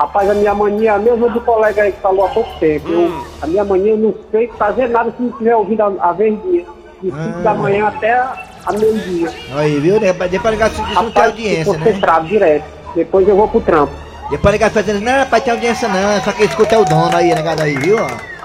Rapaz, 0.00 0.30
a 0.30 0.34
minha 0.34 0.54
mania 0.54 0.92
é 0.92 0.94
a 0.94 0.98
mesma 0.98 1.28
do 1.28 1.42
colega 1.42 1.82
aí 1.82 1.92
que 1.92 2.00
falou 2.00 2.24
há 2.24 2.28
pouco 2.30 2.48
tempo. 2.58 2.88
Eu- 2.88 3.22
a 3.42 3.46
minha 3.46 3.62
mania 3.62 3.92
eu 3.92 3.98
não 3.98 4.14
sei 4.30 4.48
fazer 4.58 4.88
nada 4.88 5.10
se 5.14 5.22
não 5.22 5.28
estiver 5.28 5.54
ouvindo 5.54 5.82
a, 5.82 5.92
a 6.00 6.12
verdinha. 6.12 6.64
De 7.02 7.10
5 7.10 7.40
da 7.42 7.52
manhã 7.54 7.86
até 7.88 8.12
a, 8.14 8.72
meio-dia. 8.72 9.30
Aí, 9.54 9.78
viu? 9.78 10.00
né? 10.00 10.12
Depois 10.12 10.54
ligar 10.54 10.70
isso 10.70 10.82
não 10.94 11.10
tem 11.10 11.22
audiência, 11.24 11.72
né? 11.74 11.78
concentrado 11.78 12.26
direto. 12.26 12.64
Depois 12.94 13.28
eu 13.28 13.36
vou 13.36 13.48
pro 13.48 13.60
trampo. 13.60 13.92
Depois 14.30 14.52
ligar 14.52 14.70
fazendo, 14.70 15.00
não, 15.02 15.18
rapaz, 15.18 15.44
tem 15.44 15.52
audiência 15.52 15.86
não, 15.88 16.20
só 16.22 16.32
que 16.32 16.44
escuta 16.44 16.74
é 16.74 16.78
o 16.78 16.84
dono 16.84 17.14
aí, 17.14 17.34
negado 17.34 17.62
aí, 17.62 17.76
viu? 17.76 17.98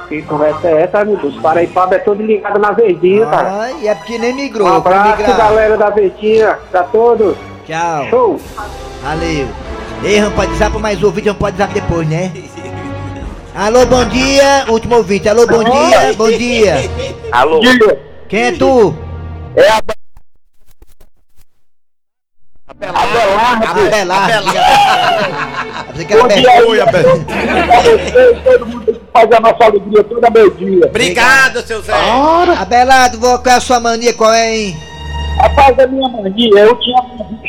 Que 0.09 0.21
conversa 0.23 0.67
é 0.67 0.81
essa, 0.83 1.05
meu 1.05 1.15
Deus? 1.17 1.35
Paraipaba 1.37 1.95
é 1.95 1.99
todo 1.99 2.21
ligado 2.21 2.59
na 2.59 2.71
verdinha, 2.71 3.25
cara. 3.27 3.61
Ai, 3.61 3.87
é 3.87 3.95
porque 3.95 4.17
nem 4.17 4.33
Um 4.33 4.35
migrou, 4.35 4.81
quando 4.81 4.87
abraço, 4.87 5.37
galera 5.37 5.77
da 5.77 5.89
verdinha. 5.89 6.57
Pra 6.69 6.83
todos. 6.83 7.37
Tchau. 7.65 8.09
Show. 8.09 8.39
Valeu. 9.01 9.47
Ei, 10.03 10.21
não 10.21 10.31
pode 10.31 10.55
zap 10.57 10.77
mais 10.77 11.01
o 11.03 11.11
vídeo, 11.11 11.33
não 11.33 11.39
pode 11.39 11.57
zap 11.57 11.73
depois, 11.73 12.07
né? 12.07 12.31
Alô, 13.55 13.85
bom 13.85 14.03
dia. 14.05 14.65
Último 14.69 14.95
ouvinte. 14.97 15.27
Alô, 15.29 15.47
bom 15.47 15.63
dia. 15.63 16.13
Bom 16.17 16.29
dia. 16.31 16.75
Alô. 17.31 17.59
Quem 18.27 18.43
é 18.43 18.51
tu? 18.51 18.95
É 19.55 19.69
a 19.69 19.81
Abelardo. 23.67 24.51
Você 25.93 26.05
quer 26.05 26.17
Bom 26.17 26.25
Abelardo? 26.25 26.41
dia, 26.41 26.67
Oi, 26.67 26.81
Abel. 26.81 27.03
Pra 27.23 27.81
vocês, 27.81 28.43
todo 28.43 28.65
mundo 28.65 28.85
que 28.85 29.01
faz 29.13 29.31
a 29.31 29.39
nossa 29.39 29.63
alegria 29.65 30.03
toda 30.03 30.29
meio-dia. 30.29 30.85
Obrigado, 30.87 31.61
seu 31.65 31.81
Zé. 31.81 31.93
Abelardo, 32.59 33.19
vou- 33.19 33.39
qual 33.39 33.53
é 33.55 33.57
a 33.57 33.61
sua 33.61 33.79
mania? 33.79 34.13
Qual 34.13 34.33
é, 34.33 34.55
hein? 34.57 34.75
Rapaz, 35.39 35.79
a 35.79 35.87
minha 35.87 36.09
mania, 36.09 36.59
eu 36.59 36.75
tinha 36.79 37.01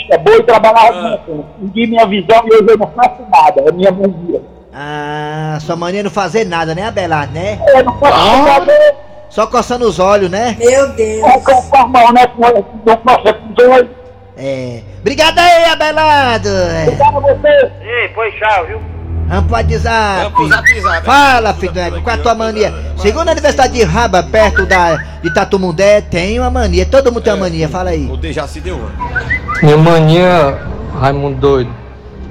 vista 0.06 0.18
boa 0.18 0.36
e 0.36 0.42
trabalhava 0.42 0.96
Ah. 0.96 1.18
Segui 1.60 1.86
minha 1.86 2.06
visão 2.06 2.42
e 2.46 2.54
hoje 2.54 2.66
eu 2.68 2.78
não 2.78 2.86
faço 2.88 3.22
nada. 3.30 3.62
É 3.66 3.72
minha 3.72 3.90
mania. 3.90 4.42
Ah, 4.72 5.58
sua 5.60 5.76
mania 5.76 6.00
é 6.00 6.02
não 6.02 6.10
fazer 6.10 6.44
nada, 6.44 6.74
né, 6.74 6.86
Abelardo, 6.86 7.32
né? 7.32 7.58
Eu 7.68 7.84
não 7.84 7.98
faço 7.98 8.42
nada. 8.42 8.72
Só 9.28 9.46
coçando 9.46 9.86
os 9.86 9.98
olhos, 9.98 10.30
né? 10.30 10.56
Meu 10.58 10.88
Deus. 10.90 11.22
Não 11.22 11.40
faço 11.40 11.88
mal, 11.88 12.12
né? 12.12 12.26
É. 14.38 14.82
Obrigado 15.00 15.38
aí, 15.38 15.64
Abelardo. 15.64 16.48
É. 16.48 16.82
Obrigado 16.82 17.16
a 17.16 17.20
você. 17.20 17.72
Ei, 17.82 18.08
pois 18.14 18.34
tchau, 18.34 18.66
viu? 18.66 18.95
Vamos 19.28 19.44
pro 19.46 19.54
WhatsApp. 19.54 20.22
Vamos 20.22 20.32
pro 20.34 20.48
zap, 20.48 20.80
zap. 20.80 21.04
Fala, 21.04 21.54
filho, 21.54 21.72
do 21.72 21.80
ego, 21.80 22.00
qual 22.02 22.16
é 22.16 22.18
a 22.18 22.22
tua 22.22 22.34
mania? 22.34 22.72
Segundo 22.96 23.28
a 23.28 23.32
Universidade 23.32 23.72
de 23.74 23.82
Raba, 23.82 24.22
perto 24.22 24.64
da, 24.66 24.96
de 25.22 25.32
Tatumundé, 25.34 26.00
tem 26.00 26.38
uma 26.38 26.50
mania. 26.50 26.86
Todo 26.86 27.10
mundo 27.12 27.22
tem 27.22 27.32
uma 27.32 27.40
mania, 27.40 27.68
fala 27.68 27.90
aí. 27.90 28.08
O 28.10 28.16
Dejaci 28.16 28.60
deu 28.60 28.76
uma. 28.76 28.90
Minha 29.62 29.76
mania, 29.76 30.58
Raimundo 31.00 31.36
doido, 31.40 31.70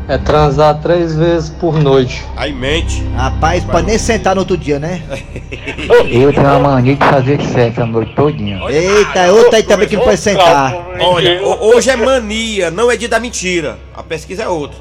é 0.08 0.18
transar 0.18 0.76
três 0.82 1.14
vezes 1.16 1.50
por 1.50 1.78
noite. 1.78 2.24
Aí 2.38 2.54
mente. 2.54 3.04
Rapaz, 3.16 3.64
pode 3.66 3.88
nem 3.88 3.98
sentar 3.98 4.34
no 4.36 4.42
outro 4.42 4.56
dia, 4.58 4.80
né? 4.80 5.02
Eu 6.10 6.32
tenho 6.32 6.48
uma 6.48 6.60
mania 6.60 6.96
de 6.96 7.04
fazer 7.06 7.42
sexo 7.42 7.82
a 7.82 7.86
noite 7.86 8.16
todinha. 8.16 8.60
Eita, 8.70 9.32
outra 9.34 9.58
aí 9.58 9.64
também 9.64 9.88
que 9.88 9.98
não 9.98 10.04
pode 10.04 10.18
sentar. 10.18 10.74
Olha, 11.00 11.42
ho- 11.44 11.76
hoje 11.76 11.90
é 11.90 11.96
mania, 11.96 12.72
não 12.72 12.90
é 12.90 12.96
dia 12.96 13.10
da 13.10 13.20
mentira. 13.20 13.78
A 13.96 14.02
pesquisa 14.02 14.44
é 14.44 14.48
outra. 14.48 14.78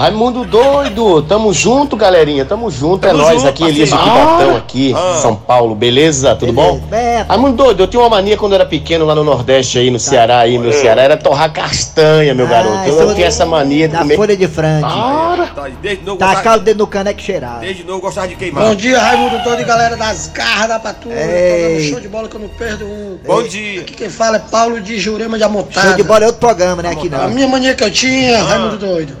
Raimundo 0.00 0.46
doido, 0.46 1.20
tamo 1.24 1.52
junto, 1.52 1.94
galerinha, 1.94 2.42
tamo 2.46 2.70
junto, 2.70 3.06
Tamo 3.06 3.20
é 3.22 3.34
junto, 3.34 3.48
aqui, 3.48 3.64
Elias 3.64 3.90
de. 3.90 3.94
Cubatão 3.98 4.56
aqui, 4.56 4.94
Ah. 4.96 5.18
São 5.20 5.36
Paulo, 5.36 5.74
beleza? 5.74 6.34
Tudo 6.34 6.54
bom? 6.54 6.78
Beto. 6.88 7.28
Raimundo 7.28 7.54
doido, 7.62 7.82
eu 7.82 7.86
tinha 7.86 8.00
uma 8.00 8.08
mania 8.08 8.34
quando 8.34 8.52
eu 8.52 8.56
era 8.60 8.64
pequeno 8.64 9.04
lá 9.04 9.14
no 9.14 9.22
Nordeste 9.22 9.78
aí, 9.78 9.90
no 9.90 9.98
Ceará 10.00 10.38
aí, 10.38 10.56
meu 10.56 10.72
Ceará, 10.72 11.02
era 11.02 11.18
torrar 11.18 11.52
castanha, 11.52 12.32
meu 12.34 12.48
garoto. 12.48 12.88
Eu, 12.88 12.98
eu 12.98 13.14
tinha 13.14 13.26
essa 13.26 13.44
mania 13.44 13.88
de 13.88 13.92
Da 13.92 13.98
comer. 13.98 14.16
folha 14.16 14.34
de 14.38 14.48
frango. 14.48 14.86
Tá, 14.88 15.68
desde 15.82 16.02
novo, 16.02 16.16
Tacar 16.18 16.34
gostava, 16.36 16.56
o 16.56 16.60
dedo 16.60 16.78
no 16.78 16.86
caneco 16.86 17.20
cheirado. 17.20 17.60
desde 17.60 17.84
novo 17.84 18.00
gostava 18.00 18.26
de 18.28 18.36
queimar. 18.36 18.64
Bom 18.64 18.74
dia, 18.74 18.98
Raimundo 18.98 19.44
Doido 19.44 19.60
e 19.60 19.64
galera 19.64 19.98
das 19.98 20.28
garras 20.28 20.68
da 20.68 20.78
patrulha. 20.80 21.14
Programa 21.14 21.80
show 21.90 22.00
de 22.00 22.08
bola 22.08 22.26
que 22.26 22.36
eu 22.36 22.40
não 22.40 22.48
perdo 22.48 22.86
um. 22.86 23.18
Bom 23.26 23.42
dia. 23.42 23.82
Aqui 23.82 23.92
quem 23.92 24.08
fala 24.08 24.36
é 24.36 24.40
Paulo 24.50 24.80
de 24.80 24.98
Jurema 24.98 25.36
de 25.36 25.44
Amontada. 25.44 25.88
Show 25.88 25.96
de 25.98 26.02
bola 26.04 26.24
é 26.24 26.26
outro 26.28 26.40
programa, 26.40 26.80
né? 26.82 26.88
Aqui 26.88 27.10
A 27.12 27.18
não. 27.18 27.28
minha 27.30 27.46
mania 27.46 27.74
que 27.74 27.84
eu 27.84 27.90
tinha, 27.90 28.42
Raimundo 28.42 28.78
Doido, 28.78 29.12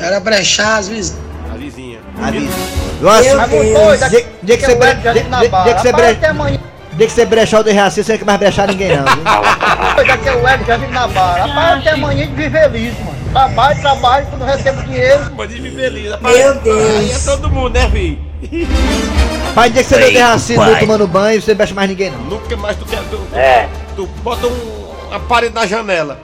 era 0.00 0.20
brechar 0.20 0.78
as 0.78 0.88
vizinhas. 0.88 1.18
A 1.52 1.56
vizinha. 1.56 1.98
Avisa. 2.22 2.52
Nossa, 3.00 3.46
Meu 3.46 3.48
Deus. 3.48 4.00
dia 4.00 4.10
que 4.20 4.56
que 4.56 4.66
você 4.66 4.74
bre- 4.76 4.94
dia 6.94 7.06
que 7.06 7.12
você 7.12 7.24
brechar 7.24 7.60
o 7.60 7.64
de 7.64 7.72
racismo, 7.72 8.04
você 8.04 8.12
não 8.12 8.18
quer 8.18 8.24
mais 8.24 8.38
brechar 8.38 8.68
ninguém, 8.68 8.96
não. 8.96 9.04
viu? 9.04 10.06
Já 10.06 10.16
que 10.18 10.28
eu 10.28 10.46
Hélio, 10.48 10.66
já 10.66 10.76
vivo 10.76 10.92
na 10.92 11.08
barra. 11.08 11.46
Rapaz, 11.46 11.76
eu 11.78 11.82
tenho 11.92 11.98
mania 11.98 12.26
de 12.26 12.34
viver 12.34 12.70
liso, 12.70 12.96
mano. 13.04 13.16
Trabalho, 13.32 13.80
trabalho, 13.80 14.26
quando 14.26 14.44
recebo 14.44 14.82
dinheiro. 14.82 15.34
Mania 15.34 15.56
de 15.56 15.62
viver 15.62 15.88
liso. 15.90 16.18
Meu 16.20 16.54
Deus. 16.56 16.98
Aí 16.98 17.10
é 17.12 17.18
todo 17.18 17.50
mundo, 17.50 17.70
né, 17.74 17.88
filho? 17.90 18.18
Mas 19.54 19.72
dia 19.72 19.82
que 19.82 19.88
você 19.88 20.10
deu 20.10 20.22
racismo 20.22 20.62
pai. 20.64 20.80
tomando 20.80 21.06
banho, 21.08 21.40
você 21.40 21.50
não 21.52 21.56
brecha 21.58 21.74
mais 21.74 21.88
ninguém, 21.88 22.10
não. 22.10 22.18
Nunca 22.24 22.56
mais 22.56 22.76
tu 22.76 22.84
quer. 22.84 23.00
Tu, 23.10 23.36
É. 23.36 23.68
Tu 23.96 24.06
bota 24.22 24.46
um, 24.46 24.90
uma 25.08 25.20
parede 25.20 25.54
na 25.54 25.66
janela. 25.66 26.18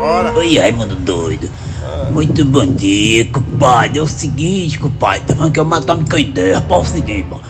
Ora. 0.00 0.32
Oi, 0.32 0.58
Raimundo 0.58 0.94
doido. 0.94 1.50
Muito 2.10 2.44
bom 2.44 2.66
dia, 2.66 3.24
compadre. 3.26 3.98
É 3.98 4.02
o 4.02 4.06
seguinte, 4.06 4.78
compadre. 4.78 5.20
Tá 5.26 5.34
falando 5.34 5.52
que 5.52 5.60
eu 5.60 5.64
matar 5.64 5.96
me 5.96 6.08
com 6.08 6.18
ideia. 6.18 6.56
Rapaz, 6.56 6.80
é 6.80 6.82
o 6.82 6.92
seguinte, 6.92 7.26
mano. 7.28 7.42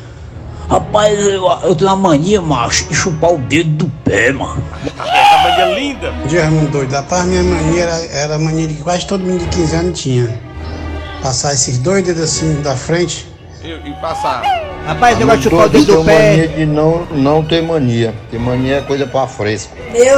Rapaz, 0.68 1.18
eu, 1.18 1.48
eu 1.62 1.74
tenho 1.74 1.90
uma 1.90 1.96
mania, 1.96 2.42
macho, 2.42 2.86
de 2.88 2.94
chupar 2.94 3.32
o 3.32 3.38
dedo 3.38 3.86
do 3.86 3.92
pé, 4.04 4.32
mano. 4.32 4.62
Essa 4.84 5.38
mania 5.42 5.78
linda. 5.78 6.10
Bom 6.12 6.26
dia, 6.26 6.42
Raimundo 6.42 6.70
Doido. 6.70 6.92
Rapaz, 6.92 7.24
minha 7.24 7.42
mania 7.42 7.82
era, 7.82 8.04
era 8.12 8.34
a 8.34 8.38
mania 8.38 8.68
que 8.68 8.82
quase 8.82 9.06
todo 9.06 9.24
mundo 9.24 9.40
de 9.40 9.56
15 9.56 9.76
anos 9.76 10.00
tinha. 10.00 10.40
Passar 11.22 11.54
esses 11.54 11.78
dois 11.78 12.04
dedos 12.04 12.22
assim 12.22 12.60
da 12.60 12.76
frente. 12.76 13.26
E, 13.62 13.70
e 13.70 13.92
passar. 14.00 14.42
Rapaz, 14.84 15.18
negócio 15.18 15.38
de 15.38 15.44
chupar 15.44 15.66
o 15.66 15.68
dedo 15.70 15.86
do 15.86 16.04
pé. 16.04 16.30
mania 16.30 16.48
de 16.48 16.66
não, 16.66 17.06
não 17.12 17.44
ter 17.44 17.62
mania. 17.62 18.14
Ter 18.30 18.38
mania 18.38 18.76
é 18.76 18.80
coisa 18.82 19.06
pra 19.06 19.26
fresco. 19.26 19.72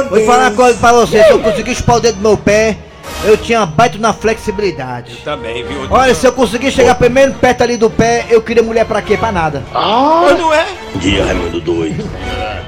Vou 0.09 0.25
falar 0.25 0.49
uma 0.49 0.55
coisa 0.55 0.77
pra 0.77 0.91
você, 0.93 1.23
se 1.23 1.29
eu 1.29 1.39
conseguir 1.39 1.75
chupar 1.75 1.97
o 1.97 1.99
dedo 2.01 2.15
do 2.15 2.21
meu 2.21 2.37
pé, 2.37 2.77
eu 3.23 3.37
tinha 3.37 3.65
baito 3.65 3.99
na 3.99 4.13
flexibilidade. 4.13 5.17
Também, 5.23 5.63
viu? 5.63 5.87
Olha, 5.89 6.13
se 6.15 6.25
eu 6.25 6.31
conseguir 6.33 6.71
chegar 6.71 6.95
primeiro 6.95 7.33
perto 7.33 7.61
ali 7.63 7.77
do 7.77 7.89
pé, 7.89 8.25
eu 8.29 8.41
queria 8.41 8.63
mulher 8.63 8.85
pra 8.85 9.01
quê? 9.01 9.17
Pra 9.17 9.31
nada. 9.31 9.63
Mas 9.73 10.39
não 10.39 10.53
é? 10.53 10.65
Bom 10.93 10.99
dia, 10.99 11.25
Raimundo 11.25 11.61
doido. 11.61 12.09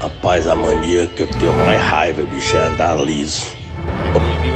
Rapaz, 0.00 0.46
a 0.46 0.54
mania 0.54 1.06
que 1.06 1.22
eu 1.22 1.26
tenho 1.26 1.52
mais 1.52 1.80
raiva, 1.80 2.22
bicho, 2.22 2.56
é 2.56 2.66
andar 2.66 2.96
liso. 2.96 3.46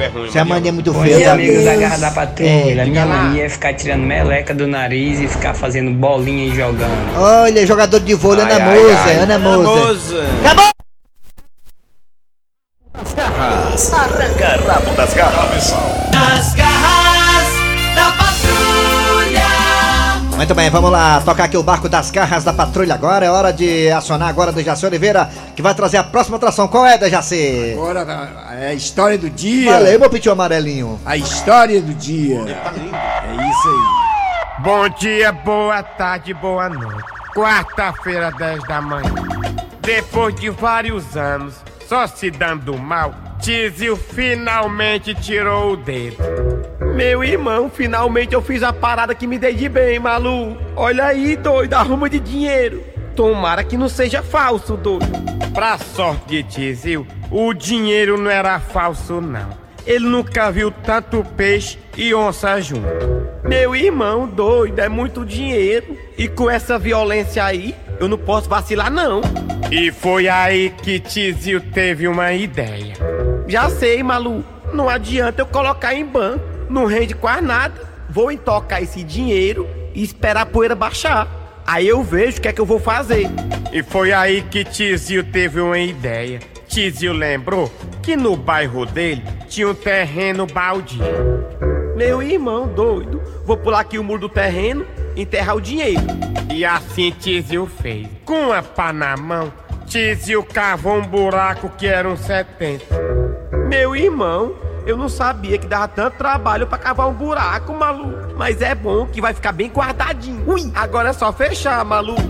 É 0.01 0.07
ruim. 0.09 0.31
Se 0.31 0.39
a 0.39 0.45
mania 0.45 0.69
é 0.69 0.73
muito 0.73 0.93
Bom 0.93 1.03
feia. 1.03 1.17
dia, 1.17 1.27
tá? 1.27 1.33
amigos 1.33 1.65
da 1.65 1.77
Garra 1.77 1.97
da 1.99 2.11
Patrulha. 2.13 2.49
É, 2.49 2.81
a 2.83 2.87
minha 2.87 3.05
mania 3.07 3.45
é 3.45 3.49
ficar 3.49 3.75
tirando 3.75 4.03
meleca 4.03 4.55
do 4.55 4.67
nariz 4.67 5.19
e 5.21 5.27
ficar 5.27 5.55
fazendo 5.55 5.91
bolinha 5.91 6.47
e 6.47 6.55
jogando. 6.55 7.17
Olha, 7.17 7.67
jogador 7.67 7.99
de 8.01 8.15
vôlei, 8.15 8.45
Ana 8.45 8.55
Ai, 8.55 8.61
ai, 8.63 8.79
Moza, 8.83 8.99
ai. 9.07 9.19
Ana 9.19 9.35
Ana. 9.35 9.49
Moza. 9.59 10.25
Acabou! 10.45 10.78
Garras. 13.39 13.93
Arranca 13.93 14.61
rabo 14.67 14.91
das 14.97 15.15
garras. 15.15 15.73
Nas 16.13 16.55
garras 16.55 17.49
da 17.95 18.11
patrulha. 18.11 19.47
Muito 20.37 20.55
bem, 20.57 20.69
vamos 20.71 20.91
lá, 20.91 21.21
tocar 21.25 21.45
aqui 21.45 21.57
o 21.57 21.63
barco 21.63 21.89
das 21.89 22.11
garras 22.11 22.43
da 22.43 22.53
patrulha 22.53 22.95
agora. 22.95 23.27
É 23.27 23.31
hora 23.31 23.53
de 23.53 23.91
acionar 23.93 24.29
agora 24.29 24.51
do 24.51 24.61
Jaci 24.61 24.87
Oliveira, 24.87 25.31
que 25.55 25.63
vai 25.63 25.73
trazer 25.73 25.99
a 25.99 26.05
próxima 26.05 26.37
atração. 26.37 26.67
Qual 26.67 26.85
é, 26.85 26.99
Dejaci? 26.99 27.75
Agora 27.75 28.01
é 28.59 28.71
a 28.71 28.75
história 28.75 29.17
do 29.17 29.31
dia. 29.31 29.73
Valeu, 29.73 30.01
meu 30.01 30.11
pitinho 30.11 30.33
amarelinho. 30.33 31.01
A 31.07 31.17
história 31.17 31.81
do 31.81 31.95
dia. 31.95 32.41
É 32.41 33.35
isso 33.35 33.69
aí. 33.69 34.63
Bom 34.65 34.89
dia, 34.89 35.31
boa 35.31 35.81
tarde, 35.85 36.35
boa 36.35 36.69
noite. 36.69 37.05
Quarta-feira, 37.33 38.33
10 38.33 38.65
da 38.65 38.81
manhã. 38.81 39.15
Depois 39.81 40.35
de 40.35 40.51
vários 40.51 41.17
anos, 41.17 41.55
só 41.89 42.07
se 42.07 42.31
dando 42.31 42.77
mal, 42.77 43.15
Tizio 43.41 43.97
finalmente 43.97 45.15
tirou 45.15 45.73
o 45.73 45.77
dedo. 45.77 46.19
Meu 46.95 47.25
irmão, 47.25 47.71
finalmente 47.71 48.35
eu 48.35 48.43
fiz 48.43 48.63
a 48.63 48.75
parada 48.75 49.15
que 49.15 49.27
me 49.27 49.39
dei 49.39 49.55
de 49.55 49.71
bem, 49.71 49.99
Malu. 49.99 50.59
Olha 50.77 51.07
aí, 51.07 51.35
doido, 51.35 51.73
arruma 51.73 52.11
de 52.11 52.21
dinheiro. 52.21 52.85
Tomara 53.17 53.65
que 53.65 53.79
não 53.79 53.89
seja 53.89 54.23
falso, 54.23 54.77
doido. 54.77 55.07
Pra 55.55 55.79
sorte 55.79 56.27
de 56.27 56.43
Tizio, 56.43 57.07
o 57.31 57.55
dinheiro 57.55 58.19
não 58.19 58.31
era 58.31 58.61
falso, 58.61 59.19
não. 59.23 59.49
Ele 59.87 60.05
nunca 60.05 60.53
viu 60.53 60.71
tanto 60.71 61.25
peixe 61.39 61.79
e 61.97 62.15
onça 62.15 62.61
junto. 62.61 62.87
Meu 63.43 63.75
irmão, 63.75 64.29
doido, 64.29 64.79
é 64.79 64.91
muito 64.91 65.25
dinheiro. 65.25 65.97
E 66.19 66.29
com 66.29 66.51
essa 66.51 66.79
violência 66.79 67.43
aí, 67.43 67.75
eu 68.01 68.09
não 68.09 68.19
posso 68.19 68.49
vacilar, 68.49 68.91
não. 68.91 69.21
E 69.71 69.91
foi 69.91 70.29
aí 70.29 70.71
que 70.83 70.99
Tizio 70.99 71.61
teve 71.61 72.07
uma 72.07 72.33
ideia. 72.33 72.95
Já 73.47 73.69
sei, 73.69 74.03
Malu, 74.03 74.45
não 74.73 74.89
adianta 74.89 75.43
eu 75.43 75.47
colocar 75.47 75.95
em 75.95 76.05
banco. 76.05 76.45
Não 76.71 76.87
rende 76.87 77.15
quase 77.15 77.43
nada. 77.43 77.89
Vou 78.09 78.31
entocar 78.31 78.83
esse 78.83 79.03
dinheiro 79.03 79.69
e 79.95 80.03
esperar 80.03 80.43
a 80.43 80.47
poeira 80.47 80.75
baixar. 80.75 81.27
Aí 81.67 81.87
eu 81.87 82.03
vejo 82.03 82.39
o 82.39 82.41
que 82.41 82.49
é 82.49 82.53
que 82.53 82.61
eu 82.61 82.67
vou 82.67 82.79
fazer. 82.79 83.27
E 83.73 83.83
foi 83.83 84.13
aí 84.13 84.43
que 84.43 84.65
Tizio 84.65 85.25
teve 85.25 85.61
uma 85.61 85.79
ideia. 85.79 86.41
Tizio 86.67 87.13
lembrou 87.13 87.73
que 88.03 88.17
no 88.17 88.37
bairro 88.37 88.87
dele 88.87 89.23
tinha 89.49 89.69
um 89.69 89.75
terreno 89.75 90.47
baldio. 90.47 91.03
Meu 91.97 92.23
irmão 92.23 92.67
doido, 92.69 93.21
vou 93.45 93.57
pular 93.57 93.81
aqui 93.81 93.99
o 93.99 94.05
muro 94.05 94.21
do 94.21 94.29
terreno 94.29 94.87
enterrar 95.23 95.57
o 95.57 95.61
dinheiro. 95.61 96.03
E 96.53 96.65
assim 96.65 97.11
Tizio 97.11 97.67
fez. 97.67 98.09
Com 98.25 98.53
a 98.53 98.63
pá 98.63 98.93
na 98.93 99.17
mão, 99.17 99.53
Tizio 99.87 100.43
cavou 100.45 100.97
um 100.97 101.03
buraco 101.03 101.69
que 101.77 101.87
era 101.87 102.09
um 102.09 102.17
70. 102.17 102.85
Meu 103.69 103.95
irmão, 103.95 104.55
eu 104.87 104.97
não 104.97 105.09
sabia 105.09 105.59
que 105.59 105.67
dava 105.67 105.89
tanto 105.89 106.17
trabalho 106.17 106.67
pra 106.67 106.79
cavar 106.79 107.09
um 107.09 107.13
buraco, 107.13 107.73
maluco. 107.75 108.35
Mas 108.37 108.63
é 108.63 108.75
bom 108.75 109.07
que 109.07 109.21
vai 109.21 109.35
ficar 109.35 109.53
bem 109.53 109.69
guardadinho. 109.69 110.43
Ui, 110.47 110.73
agora 110.75 111.11
é 111.11 111.13
só 111.13 111.33
fechar, 111.33 111.85
maluco. 111.85 112.23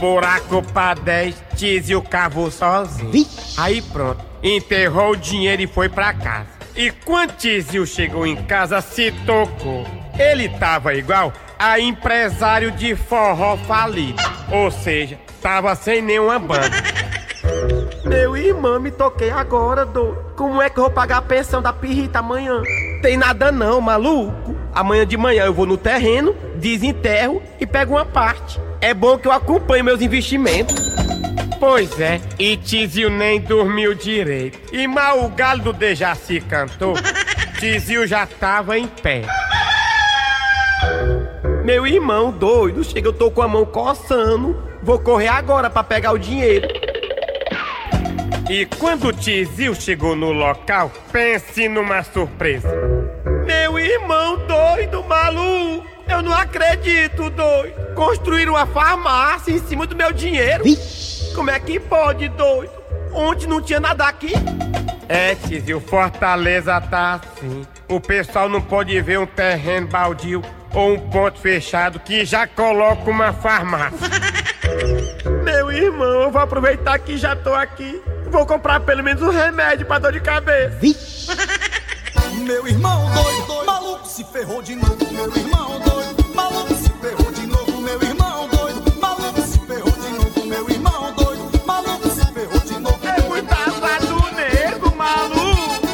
Buraco 0.00 0.62
pra 0.72 0.94
10, 0.94 1.42
Tizio 1.56 2.02
cavou 2.02 2.50
sozinho. 2.50 3.26
Aí 3.56 3.82
pronto, 3.82 4.24
enterrou 4.42 5.12
o 5.12 5.16
dinheiro 5.16 5.62
e 5.62 5.66
foi 5.66 5.88
pra 5.88 6.12
casa. 6.12 6.48
E 6.76 6.90
quando 6.90 7.36
Tizio 7.36 7.86
chegou 7.86 8.26
em 8.26 8.36
casa, 8.36 8.80
se 8.80 9.12
tocou. 9.24 9.86
Ele 10.18 10.48
tava 10.48 10.94
igual 10.94 11.32
a 11.58 11.78
empresário 11.78 12.70
de 12.70 12.94
forró 12.94 13.56
falido. 13.56 14.22
Ou 14.50 14.70
seja, 14.70 15.18
tava 15.40 15.74
sem 15.74 16.02
nenhuma 16.02 16.38
banda. 16.38 16.70
Meu 18.04 18.36
irmão, 18.36 18.78
me 18.80 18.90
toquei 18.90 19.30
agora, 19.30 19.84
do. 19.84 20.16
Como 20.36 20.60
é 20.60 20.68
que 20.68 20.78
eu 20.78 20.84
vou 20.84 20.92
pagar 20.92 21.18
a 21.18 21.22
pensão 21.22 21.62
da 21.62 21.72
pirrita 21.72 22.18
amanhã? 22.18 22.62
Tem 23.02 23.16
nada 23.16 23.50
não, 23.50 23.80
maluco. 23.80 24.56
Amanhã 24.74 25.06
de 25.06 25.16
manhã 25.16 25.44
eu 25.44 25.54
vou 25.54 25.66
no 25.66 25.76
terreno, 25.76 26.34
desenterro 26.56 27.42
e 27.60 27.66
pego 27.66 27.94
uma 27.94 28.04
parte. 28.04 28.60
É 28.80 28.92
bom 28.92 29.16
que 29.16 29.28
eu 29.28 29.32
acompanhe 29.32 29.82
meus 29.82 30.00
investimentos. 30.00 30.74
Pois 31.60 31.98
é, 31.98 32.20
e 32.38 32.56
Tizio 32.56 33.08
nem 33.08 33.40
dormiu 33.40 33.94
direito. 33.94 34.58
E 34.74 34.86
mal 34.86 35.24
o 35.24 35.30
galo 35.30 35.62
do 35.62 35.72
Dejaci 35.72 36.40
cantou, 36.40 36.94
Tizio 37.58 38.06
já 38.06 38.26
tava 38.26 38.76
em 38.76 38.86
pé. 38.86 39.22
Meu 41.64 41.86
irmão 41.86 42.30
doido, 42.30 42.84
chega, 42.84 43.08
eu 43.08 43.12
tô 43.14 43.30
com 43.30 43.40
a 43.40 43.48
mão 43.48 43.64
coçando. 43.64 44.62
Vou 44.82 44.98
correr 44.98 45.28
agora 45.28 45.70
pra 45.70 45.82
pegar 45.82 46.12
o 46.12 46.18
dinheiro. 46.18 46.68
E 48.50 48.66
quando 48.78 49.08
o 49.08 49.12
Tizio 49.14 49.74
chegou 49.74 50.14
no 50.14 50.30
local, 50.30 50.92
pense 51.10 51.66
numa 51.66 52.02
surpresa. 52.02 52.68
Meu 53.46 53.78
irmão 53.78 54.46
doido, 54.46 55.02
maluco! 55.04 55.86
Eu 56.06 56.20
não 56.20 56.34
acredito, 56.34 57.30
doido! 57.30 57.94
Construíram 57.94 58.52
uma 58.52 58.66
farmácia 58.66 59.50
em 59.50 59.58
cima 59.58 59.86
do 59.86 59.96
meu 59.96 60.12
dinheiro! 60.12 60.64
Como 61.34 61.50
é 61.50 61.58
que 61.58 61.80
pode, 61.80 62.28
doido? 62.28 62.72
Onde 63.10 63.46
não 63.46 63.62
tinha 63.62 63.80
nada 63.80 64.06
aqui? 64.06 64.34
É, 65.08 65.34
Tizio, 65.34 65.80
Fortaleza 65.80 66.78
tá 66.78 67.22
assim. 67.22 67.66
O 67.88 67.98
pessoal 67.98 68.50
não 68.50 68.60
pode 68.60 69.00
ver 69.00 69.18
um 69.18 69.26
terreno 69.26 69.86
baldio 69.86 70.42
ou 70.74 70.94
um 70.94 70.98
ponto 70.98 71.38
fechado 71.38 72.00
que 72.00 72.24
já 72.24 72.46
coloca 72.46 73.08
uma 73.08 73.32
farmácia. 73.32 74.08
Meu 75.44 75.70
irmão, 75.70 76.22
eu 76.22 76.30
vou 76.30 76.42
aproveitar 76.42 76.98
que 76.98 77.16
já 77.16 77.36
tô 77.36 77.54
aqui. 77.54 78.02
Vou 78.30 78.44
comprar 78.44 78.80
pelo 78.80 79.02
menos 79.02 79.22
um 79.22 79.30
remédio 79.30 79.86
pra 79.86 79.98
dor 79.98 80.12
de 80.12 80.20
cabeça. 80.20 81.36
Meu 82.44 82.66
irmão 82.66 83.10
doido, 83.12 83.64
maluco 83.64 84.08
se 84.08 84.24
ferrou 84.24 84.60
de 84.60 84.74
novo, 84.74 85.12
meu 85.12 85.30
irmão 85.36 85.80
doido. 85.80 86.34
Maluco 86.34 86.74
se 86.74 86.90
ferrou 87.00 87.32
de 87.32 87.46
novo, 87.46 87.80
meu 87.80 88.02
irmão 88.02 88.48
doido. 88.48 89.00
Maluco 89.00 89.40
se 89.40 89.58
ferrou 89.60 89.92
de 89.92 90.08
novo, 90.08 90.46
meu 90.46 90.70
irmão 90.70 91.12
doido. 91.14 91.66
Maluco 91.66 92.08
se 92.10 92.26
ferrou 92.32 92.60
de 92.60 92.78
novo. 92.80 92.98
É 93.06 93.20
muita 93.22 93.54
do 94.00 94.34
nego, 94.34 94.96
maluco. 94.96 95.88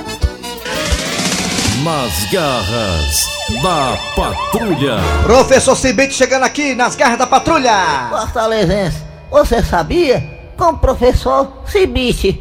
Nas 1.84 2.32
garras 2.32 3.29
da 3.58 3.98
patrulha. 4.14 4.96
Professor 5.24 5.76
Cibite 5.76 6.14
chegando 6.14 6.44
aqui 6.44 6.74
nas 6.74 6.94
garras 6.94 7.18
da 7.18 7.26
patrulha. 7.26 8.08
Fortalezense, 8.08 9.02
você 9.30 9.62
sabia? 9.62 10.22
Com 10.56 10.70
o 10.70 10.78
professor 10.78 11.46
Cibite. 11.70 12.40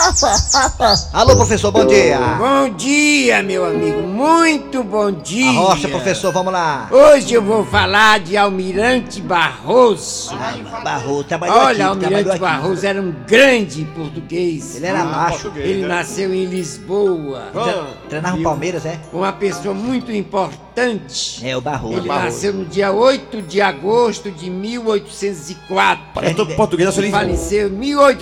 Alô, 1.12 1.36
professor, 1.36 1.70
bom 1.70 1.84
dia. 1.86 2.18
Bom 2.38 2.70
dia, 2.74 3.42
meu 3.42 3.66
amigo. 3.66 4.00
Muito 4.02 4.82
bom 4.82 5.10
dia. 5.12 5.50
Arrocha, 5.50 5.88
professor, 5.88 6.32
vamos 6.32 6.52
lá. 6.52 6.88
Hoje 6.90 7.34
eu 7.34 7.42
vou 7.42 7.64
falar 7.66 8.20
de 8.20 8.36
Almirante 8.36 9.20
Barroso. 9.20 10.30
Barroso, 10.82 11.24
trabalhou 11.24 11.56
Olha, 11.56 11.90
aqui, 11.90 12.04
Almirante. 12.04 12.38
Barroso 12.38 12.86
era 12.86 13.00
um 13.00 13.12
grande 13.26 13.84
português. 13.94 14.76
Ele 14.76 14.86
era 14.86 15.04
macho. 15.04 15.52
Ele 15.56 15.86
nasceu 15.86 16.32
em 16.32 16.46
Lisboa. 16.46 17.48
Tre- 17.52 18.08
Treinava 18.08 18.36
o 18.38 18.42
Palmeiras, 18.42 18.86
é? 18.86 18.98
Uma 19.12 19.32
pessoa 19.32 19.74
muito 19.74 20.10
importante. 20.12 21.46
É, 21.46 21.54
o 21.56 21.60
Barroso. 21.60 21.98
Ele 21.98 22.08
nasceu 22.08 22.54
no 22.54 22.64
dia 22.64 22.90
8 22.90 23.42
de 23.42 23.60
agosto 23.60 24.30
de 24.30 24.48
1804. 24.48 26.04
Parece 26.14 26.34
todo 26.34 26.54
português, 26.54 26.86
nasceu 26.86 27.02
em 27.04 27.08
Ele 27.08 27.16
Lisboa. 27.16 27.36
faleceu 27.36 27.68
em 27.68 27.70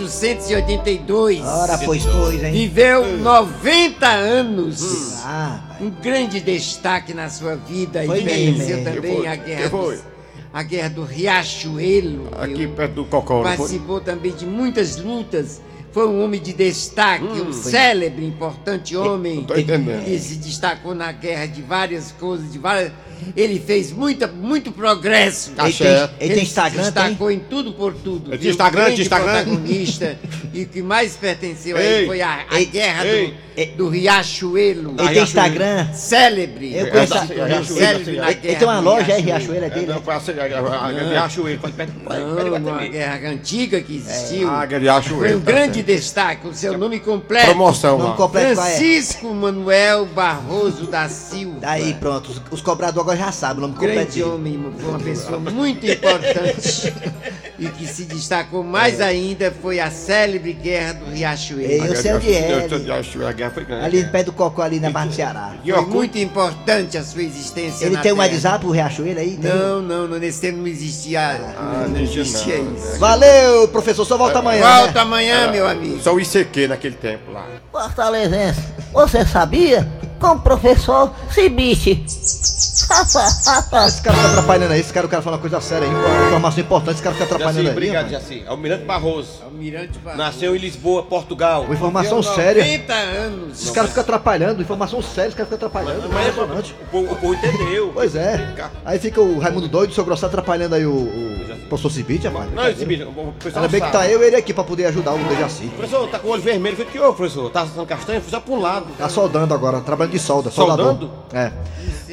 1882. 0.08 1.40
Ora, 1.44 1.78
pois, 1.78 2.04
pois, 2.04 2.42
hein? 2.42 2.52
Viveu 2.52 3.16
90 3.18 4.06
anos. 4.06 4.82
Hum. 4.82 5.20
Ah, 5.24 5.76
um 5.80 5.90
grande 5.90 6.40
destaque 6.40 7.12
na 7.14 7.28
sua 7.28 7.54
vida. 7.56 8.02
Foi 8.04 8.20
e 8.20 8.24
venceu 8.24 8.84
também 8.84 9.00
Que 9.00 9.16
foi? 9.18 9.26
a 9.26 9.36
guerra, 9.36 9.62
Que 9.62 9.68
foi? 9.68 9.94
dos- 9.96 10.04
a 10.52 10.62
guerra 10.62 10.88
do 10.90 11.04
Riachuelo. 11.04 12.28
Aqui 12.38 12.54
viu? 12.54 12.70
perto 12.70 12.94
do 12.94 13.04
Cocó. 13.04 13.42
Participou 13.42 14.00
também 14.00 14.32
de 14.32 14.46
muitas 14.46 14.96
lutas. 14.96 15.60
Foi 15.90 16.06
um 16.06 16.22
homem 16.22 16.40
de 16.40 16.52
destaque, 16.52 17.24
um 17.24 17.52
foi. 17.52 17.70
célebre, 17.72 18.24
importante 18.26 18.94
homem. 18.96 19.42
tô 19.44 19.54
entendendo. 19.56 20.04
Que 20.04 20.18
se 20.18 20.36
destacou 20.36 20.94
na 20.94 21.10
guerra 21.12 21.46
de 21.46 21.62
várias 21.62 22.12
coisas, 22.12 22.52
de 22.52 22.58
várias. 22.58 22.92
Ele 23.36 23.58
fez 23.60 23.92
muita, 23.92 24.26
muito 24.26 24.72
progresso. 24.72 25.52
Tá. 25.52 25.68
Ele 25.68 25.74
tem 26.18 26.34
se 26.36 26.40
Instagram, 26.42 26.82
destacou 26.82 27.30
em 27.30 27.38
tudo 27.38 27.72
por 27.72 27.94
tudo. 27.94 28.30
Ele 28.32 28.38
tem 28.38 28.50
Instagram, 28.50 28.84
tem 28.86 29.00
Instagram? 29.00 29.32
protagonista. 29.44 30.18
e 30.52 30.62
o 30.62 30.66
que 30.68 30.82
mais 30.82 31.14
pertenceu 31.16 31.76
a 31.76 31.80
ele 31.80 32.06
foi 32.06 32.20
a, 32.22 32.46
a 32.50 32.58
ei, 32.58 32.66
guerra 32.66 33.06
ei. 33.06 33.34
do, 33.76 33.76
do 33.76 33.88
Riachuelo. 33.88 34.94
Ele 34.98 35.08
tem 35.08 35.22
Instagram. 35.22 35.92
Célebre. 35.92 36.74
Eu 36.74 36.90
conheço- 36.90 37.74
Célebre 37.74 38.16
na 38.16 38.30
Ele 38.30 38.56
tem 38.56 38.68
uma 38.68 38.80
loja, 38.80 39.12
é 39.12 39.20
Riachuelo. 39.20 39.38
Riachuelo, 39.38 39.64
é 39.64 39.70
dele, 39.70 39.86
Não, 39.86 39.94
né? 39.96 40.00
foi 40.04 40.14
a 40.14 40.16
a- 40.18 40.20
a- 40.20 40.86
a 40.86 41.08
Riachuelo, 41.10 41.60
foi 41.60 41.72
perto 41.72 41.92
Não, 42.04 42.56
uma 42.72 42.86
guerra 42.86 43.28
antiga 43.30 43.80
que 43.80 43.96
existiu. 43.96 44.48
Ah, 44.48 44.62
a 44.62 44.64
Riachuelo, 44.66 45.18
Foi 45.20 45.34
um 45.36 45.40
tá 45.40 45.52
grande 45.52 45.74
certo. 45.74 45.86
destaque. 45.86 46.48
O 46.48 46.54
seu 46.54 46.76
nome 46.78 47.00
completo. 47.00 47.46
Promoção 47.46 47.98
Nome 47.98 48.16
completo 48.16 48.52
é? 48.52 48.54
Francisco 48.54 49.32
Manuel 49.34 50.06
Barroso 50.06 50.86
da 50.86 51.08
Silva. 51.08 51.58
Daí, 51.60 51.94
pronto, 51.94 52.30
os, 52.30 52.40
os 52.50 52.60
cobradores 52.60 53.07
agora 53.08 53.16
já 53.16 53.32
sabem 53.32 53.58
o 53.58 53.60
nome 53.62 53.74
completo 53.74 53.94
Grande 53.96 54.10
dele. 54.12 54.24
homem, 54.24 54.72
foi 54.78 54.90
uma 54.90 54.98
pessoa 54.98 55.38
muito 55.38 55.86
importante 55.86 56.92
e 57.58 57.66
que 57.68 57.86
se 57.86 58.04
destacou 58.04 58.62
mais 58.62 59.00
ainda 59.00 59.50
foi 59.62 59.80
a 59.80 59.90
célebre 59.90 60.52
guerra 60.52 60.92
do 60.94 61.10
Riachuelo. 61.10 61.86
Eu 61.86 61.96
sei 61.96 62.12
onde 62.12 62.34
é, 62.34 62.40
Eu 62.40 62.44
sei 62.44 62.56
ali. 62.66 62.74
onde 62.74 62.84
Riachuelo, 62.84 63.28
a 63.28 63.32
guerra 63.32 63.50
foi 63.50 63.64
grande. 63.64 63.84
Ali 63.84 64.02
no 64.02 64.12
pé 64.12 64.22
do 64.24 64.32
Cocó, 64.32 64.62
ali 64.62 64.78
na 64.78 64.90
Barra 64.90 65.06
do 65.06 65.14
Ceará. 65.14 65.54
E 65.64 65.72
Foi 65.72 65.86
muito 65.86 66.18
importante 66.18 66.98
a 66.98 67.02
sua 67.02 67.22
existência 67.22 67.86
Ele 67.86 67.94
na 67.94 68.02
tem 68.02 68.12
um. 68.12 68.18
WhatsApp, 68.18 68.66
o 68.66 68.70
Riachuelo 68.70 69.18
aí? 69.18 69.36
Tem? 69.36 69.50
Não, 69.50 69.80
não, 69.80 70.06
não, 70.06 70.18
nesse 70.18 70.40
tempo 70.40 70.58
não 70.58 70.66
existia, 70.66 71.20
Ah, 71.56 71.86
não 71.88 71.96
existia 72.00 72.22
existia 72.22 72.58
não. 72.58 72.74
isso. 72.74 72.98
Valeu, 72.98 73.68
professor, 73.68 74.04
só 74.04 74.18
volta 74.18 74.38
amanhã. 74.40 74.62
Volta 74.62 74.92
né? 74.92 75.00
amanhã, 75.00 75.50
meu 75.50 75.66
amigo. 75.66 76.00
Só 76.02 76.12
o 76.14 76.20
ICQ 76.20 76.68
naquele 76.68 76.96
tempo 76.96 77.32
lá. 77.32 77.46
Fortalezense, 77.72 78.60
você 78.92 79.24
sabia? 79.24 79.88
Com 80.20 80.28
o 80.28 80.40
professor 80.40 81.12
Cibite. 81.30 82.04
Esse 82.78 84.02
cara 84.02 84.16
fica 84.16 84.28
atrapalhando 84.28 84.72
aí, 84.72 84.80
esse 84.80 84.92
cara, 84.92 85.06
o 85.06 85.10
cara 85.10 85.22
fala 85.22 85.36
uma 85.36 85.40
coisa 85.40 85.60
séria 85.60 85.86
aí, 85.86 86.26
informação 86.26 86.60
importante, 86.60 86.94
esse 86.94 87.02
cara 87.02 87.14
fica 87.14 87.24
atrapalhando 87.26 87.56
Jaci, 87.58 87.66
aí. 87.66 87.72
obrigado. 87.72 88.08
Jaci. 88.10 88.44
Almirante 88.46 88.84
Barroso. 88.84 89.42
Almirante 89.44 89.98
Barroso. 89.98 90.22
Nasceu 90.22 90.56
em 90.56 90.58
Lisboa, 90.58 91.02
Portugal. 91.02 91.64
Uma 91.64 91.74
informação 91.74 92.22
séria. 92.22 92.64
90 92.64 92.94
anos. 92.94 93.62
Esse 93.62 93.72
cara 93.72 93.88
fica 93.88 94.00
atrapalhando, 94.00 94.62
informação 94.62 95.02
séria, 95.02 95.28
esse 95.28 95.36
cara 95.36 95.46
fica 95.46 95.56
atrapalhando. 95.66 96.08
Mas 96.08 96.26
é 96.26 96.28
impressionante. 96.30 96.74
o 96.80 96.86
povo, 96.86 97.12
o 97.12 97.16
povo 97.16 97.34
entendeu. 97.34 97.90
Pois 97.92 98.14
é. 98.14 98.54
Aí 98.84 98.98
fica 98.98 99.20
o 99.20 99.38
Raimundo 99.38 99.68
doido, 99.68 99.90
o 99.90 99.94
seu 99.94 100.04
Grosso 100.04 100.24
atrapalhando 100.24 100.74
aí 100.74 100.86
o, 100.86 100.92
o 100.92 101.68
professor 101.68 101.90
Cibite, 101.90 102.26
rapaz. 102.26 102.50
Não, 102.52 102.86
bicho, 102.86 103.08
o 103.08 103.32
pessoal 103.32 103.64
Ainda 103.64 103.68
bem 103.68 103.80
que 103.82 103.92
tá 103.92 104.08
eu 104.08 104.22
e 104.22 104.26
ele 104.26 104.36
aqui 104.36 104.54
pra 104.54 104.64
poder 104.64 104.86
ajudar 104.86 105.12
o 105.12 105.18
Dejaci. 105.24 105.66
Professor, 105.66 106.08
tá 106.08 106.18
com 106.18 106.28
o 106.28 106.30
olho 106.30 106.42
vermelho. 106.42 106.76
Foi 106.76 106.86
que 106.86 106.98
ô, 106.98 107.12
professor? 107.12 107.50
Tá 107.50 107.62
assando 107.62 107.84
castanha? 107.84 108.20
Foi 108.20 108.30
só 108.30 108.40
pra 108.40 108.54
um 108.54 108.60
lado. 108.60 108.86
Tá 108.96 109.08
soldando 109.08 109.52
agora, 109.52 109.80
trabalhando 109.80 110.07
de 110.08 110.18
solda, 110.18 110.50
soldador. 110.50 110.86
Soldando? 110.86 111.10
É. 111.32 111.52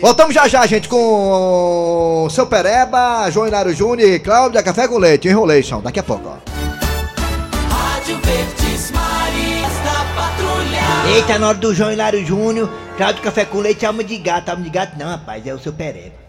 Voltamos 0.01 0.35
já 0.35 0.47
já, 0.47 0.65
gente, 0.65 0.89
com 0.89 2.25
o 2.25 2.29
seu 2.29 2.45
Pereba, 2.45 3.29
João 3.31 3.47
Hilário 3.47 3.73
Júnior 3.73 4.09
e 4.09 4.19
Cláudia 4.19 4.61
Café 4.61 4.87
com 4.87 4.97
Leite, 4.97 5.27
Enrolation, 5.27 5.81
daqui 5.81 5.99
a 5.99 6.03
pouco, 6.03 6.29
ó. 6.29 6.35
Rádio 7.73 8.19
Verdes 8.21 8.91
da 8.91 10.05
Patrulha. 10.15 11.15
Eita, 11.15 11.39
na 11.39 11.47
hora 11.47 11.57
do 11.57 11.73
João 11.73 11.91
Hilário 11.91 12.25
Júnior, 12.25 12.69
Cláudio 12.97 13.21
Café 13.21 13.45
com 13.45 13.59
Leite, 13.59 13.85
alma 13.85 14.03
de 14.03 14.17
gato, 14.17 14.49
alma 14.49 14.63
de 14.63 14.69
gato 14.69 14.97
não, 14.99 15.07
rapaz, 15.07 15.47
é 15.47 15.53
o 15.53 15.59
seu 15.59 15.71
Pereba. 15.71 16.25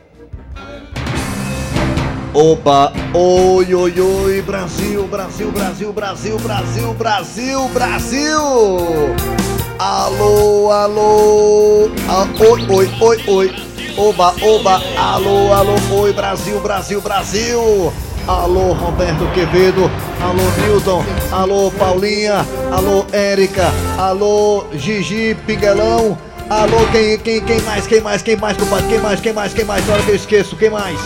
Opa, 2.32 2.92
oi, 3.14 3.74
oi, 3.74 4.00
oi, 4.00 4.42
Brasil, 4.42 5.06
Brasil, 5.08 5.50
Brasil, 5.50 5.92
Brasil, 5.92 6.38
Brasil, 6.38 6.94
Brasil, 6.94 7.68
Brasil! 7.70 9.45
Alô, 9.78 10.70
alô, 10.70 11.90
ah, 12.08 12.26
oi, 12.40 12.66
oi, 12.66 12.90
oi, 12.98 13.24
oi, 13.28 13.54
oba, 13.98 14.34
oba, 14.40 14.80
alô, 14.96 15.52
alô, 15.52 15.74
oi, 16.00 16.14
Brasil, 16.14 16.58
Brasil, 16.60 16.98
Brasil! 17.02 17.92
Alô, 18.26 18.72
Roberto 18.72 19.30
Quevedo, 19.34 19.90
alô, 20.18 20.42
Newton, 20.66 21.04
alô, 21.30 21.70
Paulinha, 21.72 22.46
alô, 22.72 23.04
Érica, 23.12 23.70
alô, 23.98 24.64
Gigi 24.72 25.36
Pinguelão, 25.46 26.16
alô, 26.48 26.78
quem, 26.90 27.18
quem, 27.18 27.44
quem 27.44 27.60
mais, 27.60 27.86
quem 27.86 28.00
mais, 28.00 28.22
quem 28.22 28.34
mais, 28.34 28.56
compadre, 28.56 28.88
quem 28.88 28.98
mais, 28.98 29.20
quem 29.20 29.32
mais, 29.34 29.52
quem 29.52 29.64
mais, 29.66 29.86
na 29.86 29.92
hora 29.92 30.02
que 30.02 30.10
eu 30.10 30.16
esqueço, 30.16 30.56
quem 30.56 30.70
mais? 30.70 30.98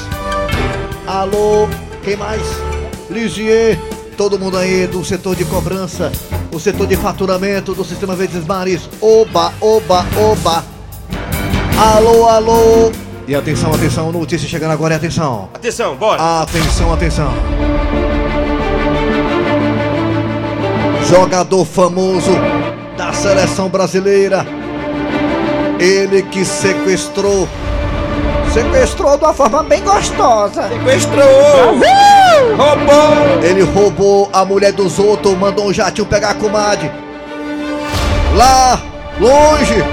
Alô, 1.09 1.69
quem 2.05 2.17
mais? 2.17 2.43
Lisier, 3.11 3.77
todo 4.17 4.39
mundo 4.39 4.57
aí 4.57 4.87
do 4.87 5.05
setor 5.05 5.35
de 5.35 5.45
cobrança, 5.45 6.13
o 6.53 6.59
setor 6.59 6.87
de 6.87 6.97
faturamento 6.97 7.75
do 7.75 7.85
Sistema 7.85 8.15
Verdes 8.15 8.45
Mares. 8.45 8.89
Oba, 9.01 9.53
oba, 9.61 10.05
oba. 10.17 10.65
Alô, 11.79 12.27
alô. 12.29 12.93
E 13.27 13.35
atenção, 13.35 13.73
atenção, 13.73 14.11
notícia 14.11 14.49
chegando 14.49 14.73
agora, 14.73 14.95
e 14.95 14.97
atenção. 14.97 15.49
Atenção, 15.55 15.97
bora. 15.97 16.43
Atenção, 16.43 16.93
atenção. 16.93 17.33
Jogador 21.09 21.65
famoso 21.65 22.33
da 22.97 23.13
seleção 23.13 23.69
brasileira. 23.69 24.47
Ele 25.79 26.23
que 26.23 26.45
sequestrou. 26.45 27.49
Sequestrou 28.53 29.17
de 29.17 29.25
uma 29.25 29.33
forma 29.33 29.63
bem 29.63 29.83
gostosa. 29.83 30.69
Sequestrou! 30.69 31.79
Roubou! 32.57 33.43
Ele 33.43 33.63
roubou 33.63 34.29
a 34.33 34.45
mulher 34.45 34.73
dos 34.73 34.99
outros, 34.99 35.37
mandou 35.39 35.67
um 35.67 35.73
jatinho 35.73 36.07
pegar 36.07 36.31
a 36.31 36.35
comadre. 36.35 36.91
Lá, 38.35 38.81
longe. 39.21 39.85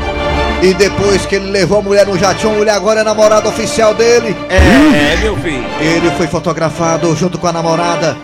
E 0.61 0.73
depois 0.73 1.25
que 1.25 1.35
ele 1.35 1.51
levou 1.51 1.79
a 1.79 1.81
mulher 1.83 2.07
no 2.07 2.17
jatinho, 2.17 2.53
a 2.53 2.55
mulher 2.55 2.71
agora 2.73 3.01
é 3.01 3.03
namorada 3.03 3.47
oficial 3.47 3.93
dele. 3.93 4.35
É, 4.49 5.17
meu 5.17 5.37
filho. 5.37 5.63
Ele 5.79 6.09
foi 6.11 6.25
fotografado 6.25 7.15
junto 7.15 7.37
com 7.37 7.47
a 7.47 7.53
namorada. 7.53 8.17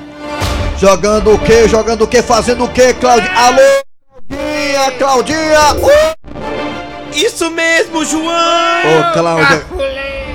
Jogando 0.79 1.33
o 1.33 1.37
quê? 1.37 1.67
Jogando 1.67 2.03
o 2.03 2.07
quê? 2.07 2.23
Fazendo 2.23 2.63
o 2.63 2.67
quê, 2.67 2.93
Claudinha? 2.93 3.31
Alô, 3.35 3.61
Claudinha, 4.27 4.91
Claudinha! 4.97 5.73
Uh! 5.75 6.23
Isso 7.13 7.51
mesmo, 7.51 8.03
João! 8.03 8.25
Ô, 8.27 9.13
Cláudia, 9.13 9.63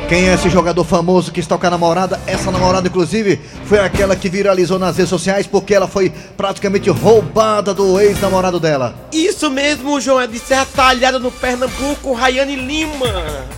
quem 0.08 0.26
é 0.30 0.34
esse 0.34 0.48
jogador 0.48 0.84
famoso 0.84 1.30
que 1.30 1.38
está 1.38 1.58
com 1.58 1.66
a 1.66 1.70
namorada? 1.70 2.18
Essa 2.26 2.50
namorada, 2.50 2.88
inclusive, 2.88 3.38
foi 3.66 3.78
aquela 3.78 4.16
que 4.16 4.30
viralizou 4.30 4.78
nas 4.78 4.96
redes 4.96 5.10
sociais 5.10 5.46
porque 5.46 5.74
ela 5.74 5.86
foi 5.86 6.10
praticamente 6.34 6.88
roubada 6.88 7.74
do 7.74 8.00
ex-namorado 8.00 8.58
dela. 8.58 8.94
Isso 9.12 9.50
mesmo, 9.50 10.00
João. 10.00 10.18
É 10.18 10.26
de 10.26 10.38
Serra 10.38 10.66
Talhada 10.74 11.18
no 11.18 11.30
Pernambuco, 11.30 12.14
Rayane 12.14 12.56
Lima. 12.56 13.06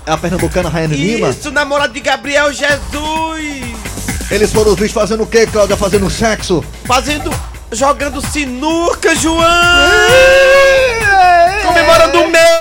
É 0.04 0.10
a 0.10 0.16
pernambucana 0.16 0.68
Raiane 0.68 0.96
Lima. 0.96 1.28
Isso, 1.28 1.52
namorado 1.52 1.92
de 1.92 2.00
Gabriel 2.00 2.52
Jesus. 2.52 3.70
Eles 4.28 4.52
foram 4.52 4.74
vistos 4.74 4.92
fazendo 4.92 5.22
o 5.22 5.26
quê, 5.26 5.46
Cláudia? 5.46 5.76
Fazendo 5.76 6.10
sexo? 6.10 6.64
Fazendo. 6.84 7.30
jogando 7.72 8.20
sinuca, 8.20 9.14
João! 9.14 9.46
Comemorando 11.64 12.22
o 12.22 12.28
meu! 12.28 12.59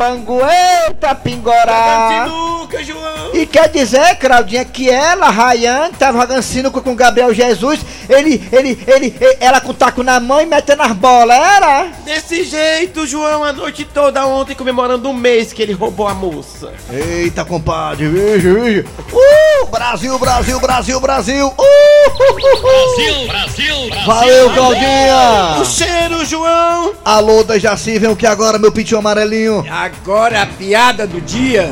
Pango, 0.00 0.40
eita, 0.86 1.14
pingorá. 1.14 2.24
Sinuca, 2.24 2.82
João. 2.82 3.34
E 3.34 3.44
quer 3.44 3.68
dizer, 3.68 4.14
Claudinha, 4.16 4.64
que 4.64 4.88
ela, 4.88 5.28
Rayane, 5.28 5.92
tava 5.92 6.22
jogando 6.22 6.42
sinuca 6.42 6.80
com 6.80 6.96
Gabriel 6.96 7.34
Jesus, 7.34 7.80
ele, 8.08 8.42
ele, 8.50 8.82
ele, 8.86 9.14
e- 9.20 9.36
ela 9.40 9.60
com 9.60 9.72
o 9.72 9.74
taco 9.74 10.02
na 10.02 10.18
mão 10.18 10.40
e 10.40 10.46
metendo 10.46 10.80
as 10.82 10.92
bolas, 10.92 11.36
era? 11.36 11.88
Desse 12.02 12.44
jeito, 12.44 13.06
João, 13.06 13.44
a 13.44 13.52
noite 13.52 13.84
toda 13.84 14.26
ontem 14.26 14.54
comemorando 14.54 15.06
um 15.10 15.12
mês 15.12 15.52
que 15.52 15.60
ele 15.62 15.74
roubou 15.74 16.08
a 16.08 16.14
moça. 16.14 16.72
Eita, 16.90 17.44
compadre, 17.44 18.08
veja, 18.08 18.54
veja. 18.54 18.86
Uh, 19.12 19.66
Brasil, 19.66 20.18
Brasil, 20.18 20.58
Brasil, 20.60 20.98
Brasil. 20.98 21.46
Uh, 21.46 22.34
Brasil, 22.40 23.26
Brasil, 23.26 24.04
Valeu, 24.06 24.50
Claudinha. 24.54 25.58
O 25.60 25.64
cheiro, 25.66 26.24
João. 26.24 26.94
Alô, 27.04 27.44
da 27.44 27.58
Jaci, 27.58 27.98
vem 27.98 28.08
o 28.10 28.16
que 28.16 28.26
agora, 28.26 28.58
meu 28.58 28.72
pitinho 28.72 28.98
amarelinho? 28.98 29.62
Agora 29.70 29.89
a 29.92 30.46
piada 30.46 31.06
do 31.06 31.20
dia. 31.20 31.68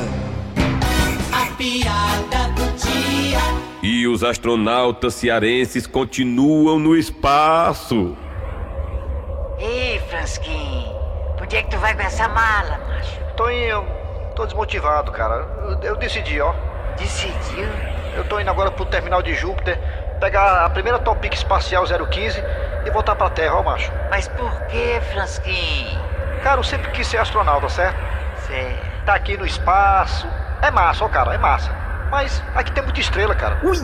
A 1.33 1.46
piada 1.57 2.52
do 2.54 2.66
dia. 2.76 3.38
E 3.83 4.07
os 4.09 4.24
astronautas 4.24 5.14
cearenses 5.14 5.87
continuam 5.87 6.78
no 6.78 6.96
espaço. 6.96 8.16
Ei, 9.59 10.00
Fransquinho, 10.11 10.92
por 11.37 11.46
que 11.46 11.62
que 11.62 11.70
tu 11.70 11.78
vai 11.78 11.94
com 11.94 12.02
essa 12.02 12.28
mala, 12.28 12.78
macho? 12.88 13.18
Tô 13.37 13.48
indo, 13.50 13.85
tô 14.35 14.44
desmotivado, 14.44 15.12
cara. 15.12 15.46
Eu, 15.62 15.90
eu 15.90 15.96
decidi, 15.96 16.40
ó. 16.40 16.52
Decidiu? 16.98 17.68
Eu 18.16 18.24
tô 18.24 18.40
indo 18.40 18.50
agora 18.50 18.70
pro 18.72 18.85
terminal 18.85 19.22
de 19.22 19.33
Júpiter, 19.35 19.78
pegar 20.20 20.64
a 20.64 20.70
primeira 20.70 20.98
Topic 20.98 21.33
Espacial 21.33 21.85
015 21.85 22.42
e 22.85 22.90
voltar 22.90 23.14
pra 23.14 23.31
Terra, 23.31 23.54
ó, 23.54 23.62
macho. 23.62 23.92
Mas 24.11 24.26
por 24.26 24.50
que, 24.66 25.00
Fransquinho? 25.12 26.09
Cara, 26.42 26.61
eu 26.61 26.64
sempre 26.64 26.90
quis 26.92 27.07
ser 27.07 27.18
astronauta, 27.18 27.68
certo? 27.68 28.08
Certo. 28.49 29.05
Tá 29.05 29.15
aqui 29.15 29.37
no 29.37 29.47
espaço. 29.47 30.27
É 30.61 30.71
massa, 30.71 31.05
ó, 31.05 31.09
cara, 31.09 31.35
é 31.35 31.39
massa. 31.39 31.71
Mas 32.11 32.43
aqui 32.55 32.73
tem 32.73 32.83
muita 32.83 33.01
estrela, 33.01 33.35
cara. 33.35 33.59
Ui! 33.63 33.77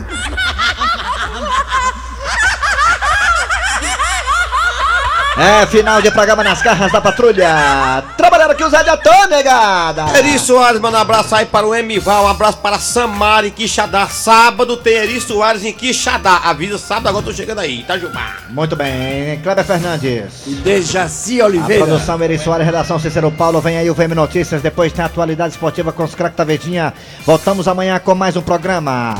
É, 5.37 5.65
final 5.65 6.01
de 6.01 6.09
programa 6.11 6.43
nas 6.43 6.61
garras 6.61 6.91
da 6.91 7.01
patrulha. 7.01 8.03
Aqui 8.51 8.63
o 8.63 8.69
Zé 8.69 8.83
de 8.83 8.89
Atô, 8.89 9.09
negada. 9.27 10.05
Eri 10.17 10.37
Soares, 10.37 10.79
manda 10.79 10.97
um 10.97 11.01
abraço 11.01 11.33
aí 11.35 11.45
para 11.45 11.65
o 11.65 11.73
Emival, 11.73 12.25
um 12.25 12.27
abraço 12.27 12.59
para 12.59 12.77
Samara 12.77 13.47
em 13.47 13.51
Quixadá. 13.51 14.07
Sábado 14.07 14.77
tem 14.77 14.93
Eri 14.97 15.19
Soares 15.19 15.63
em 15.65 15.73
Quixadá. 15.73 16.37
Avisa 16.43 16.77
sábado, 16.77 17.07
agora 17.09 17.25
tô 17.25 17.33
chegando 17.33 17.59
aí, 17.59 17.83
tá, 17.83 17.97
Gilmar? 17.97 18.43
Muito 18.49 18.75
bem, 18.75 19.39
Kleber 19.41 19.65
Fernandes. 19.65 20.45
E 20.45 20.55
Dejaci 20.55 21.41
A 21.41 21.45
Oliveira. 21.45 21.85
produção 21.85 22.21
Eri 22.21 22.37
Soares, 22.37 22.65
redação 22.65 22.99
Cícero 22.99 23.31
Paulo. 23.31 23.59
Vem 23.61 23.77
aí 23.77 23.89
o 23.89 23.95
VM 23.95 24.13
Notícias, 24.15 24.61
depois 24.61 24.93
tem 24.93 25.03
a 25.03 25.07
atualidade 25.07 25.53
esportiva 25.53 25.91
com 25.91 26.03
os 26.03 26.13
craques 26.13 26.37
da 26.37 26.43
Vedinha. 26.43 26.93
Voltamos 27.25 27.67
amanhã 27.67 27.99
com 27.99 28.13
mais 28.13 28.35
um 28.37 28.41
programa. 28.41 29.15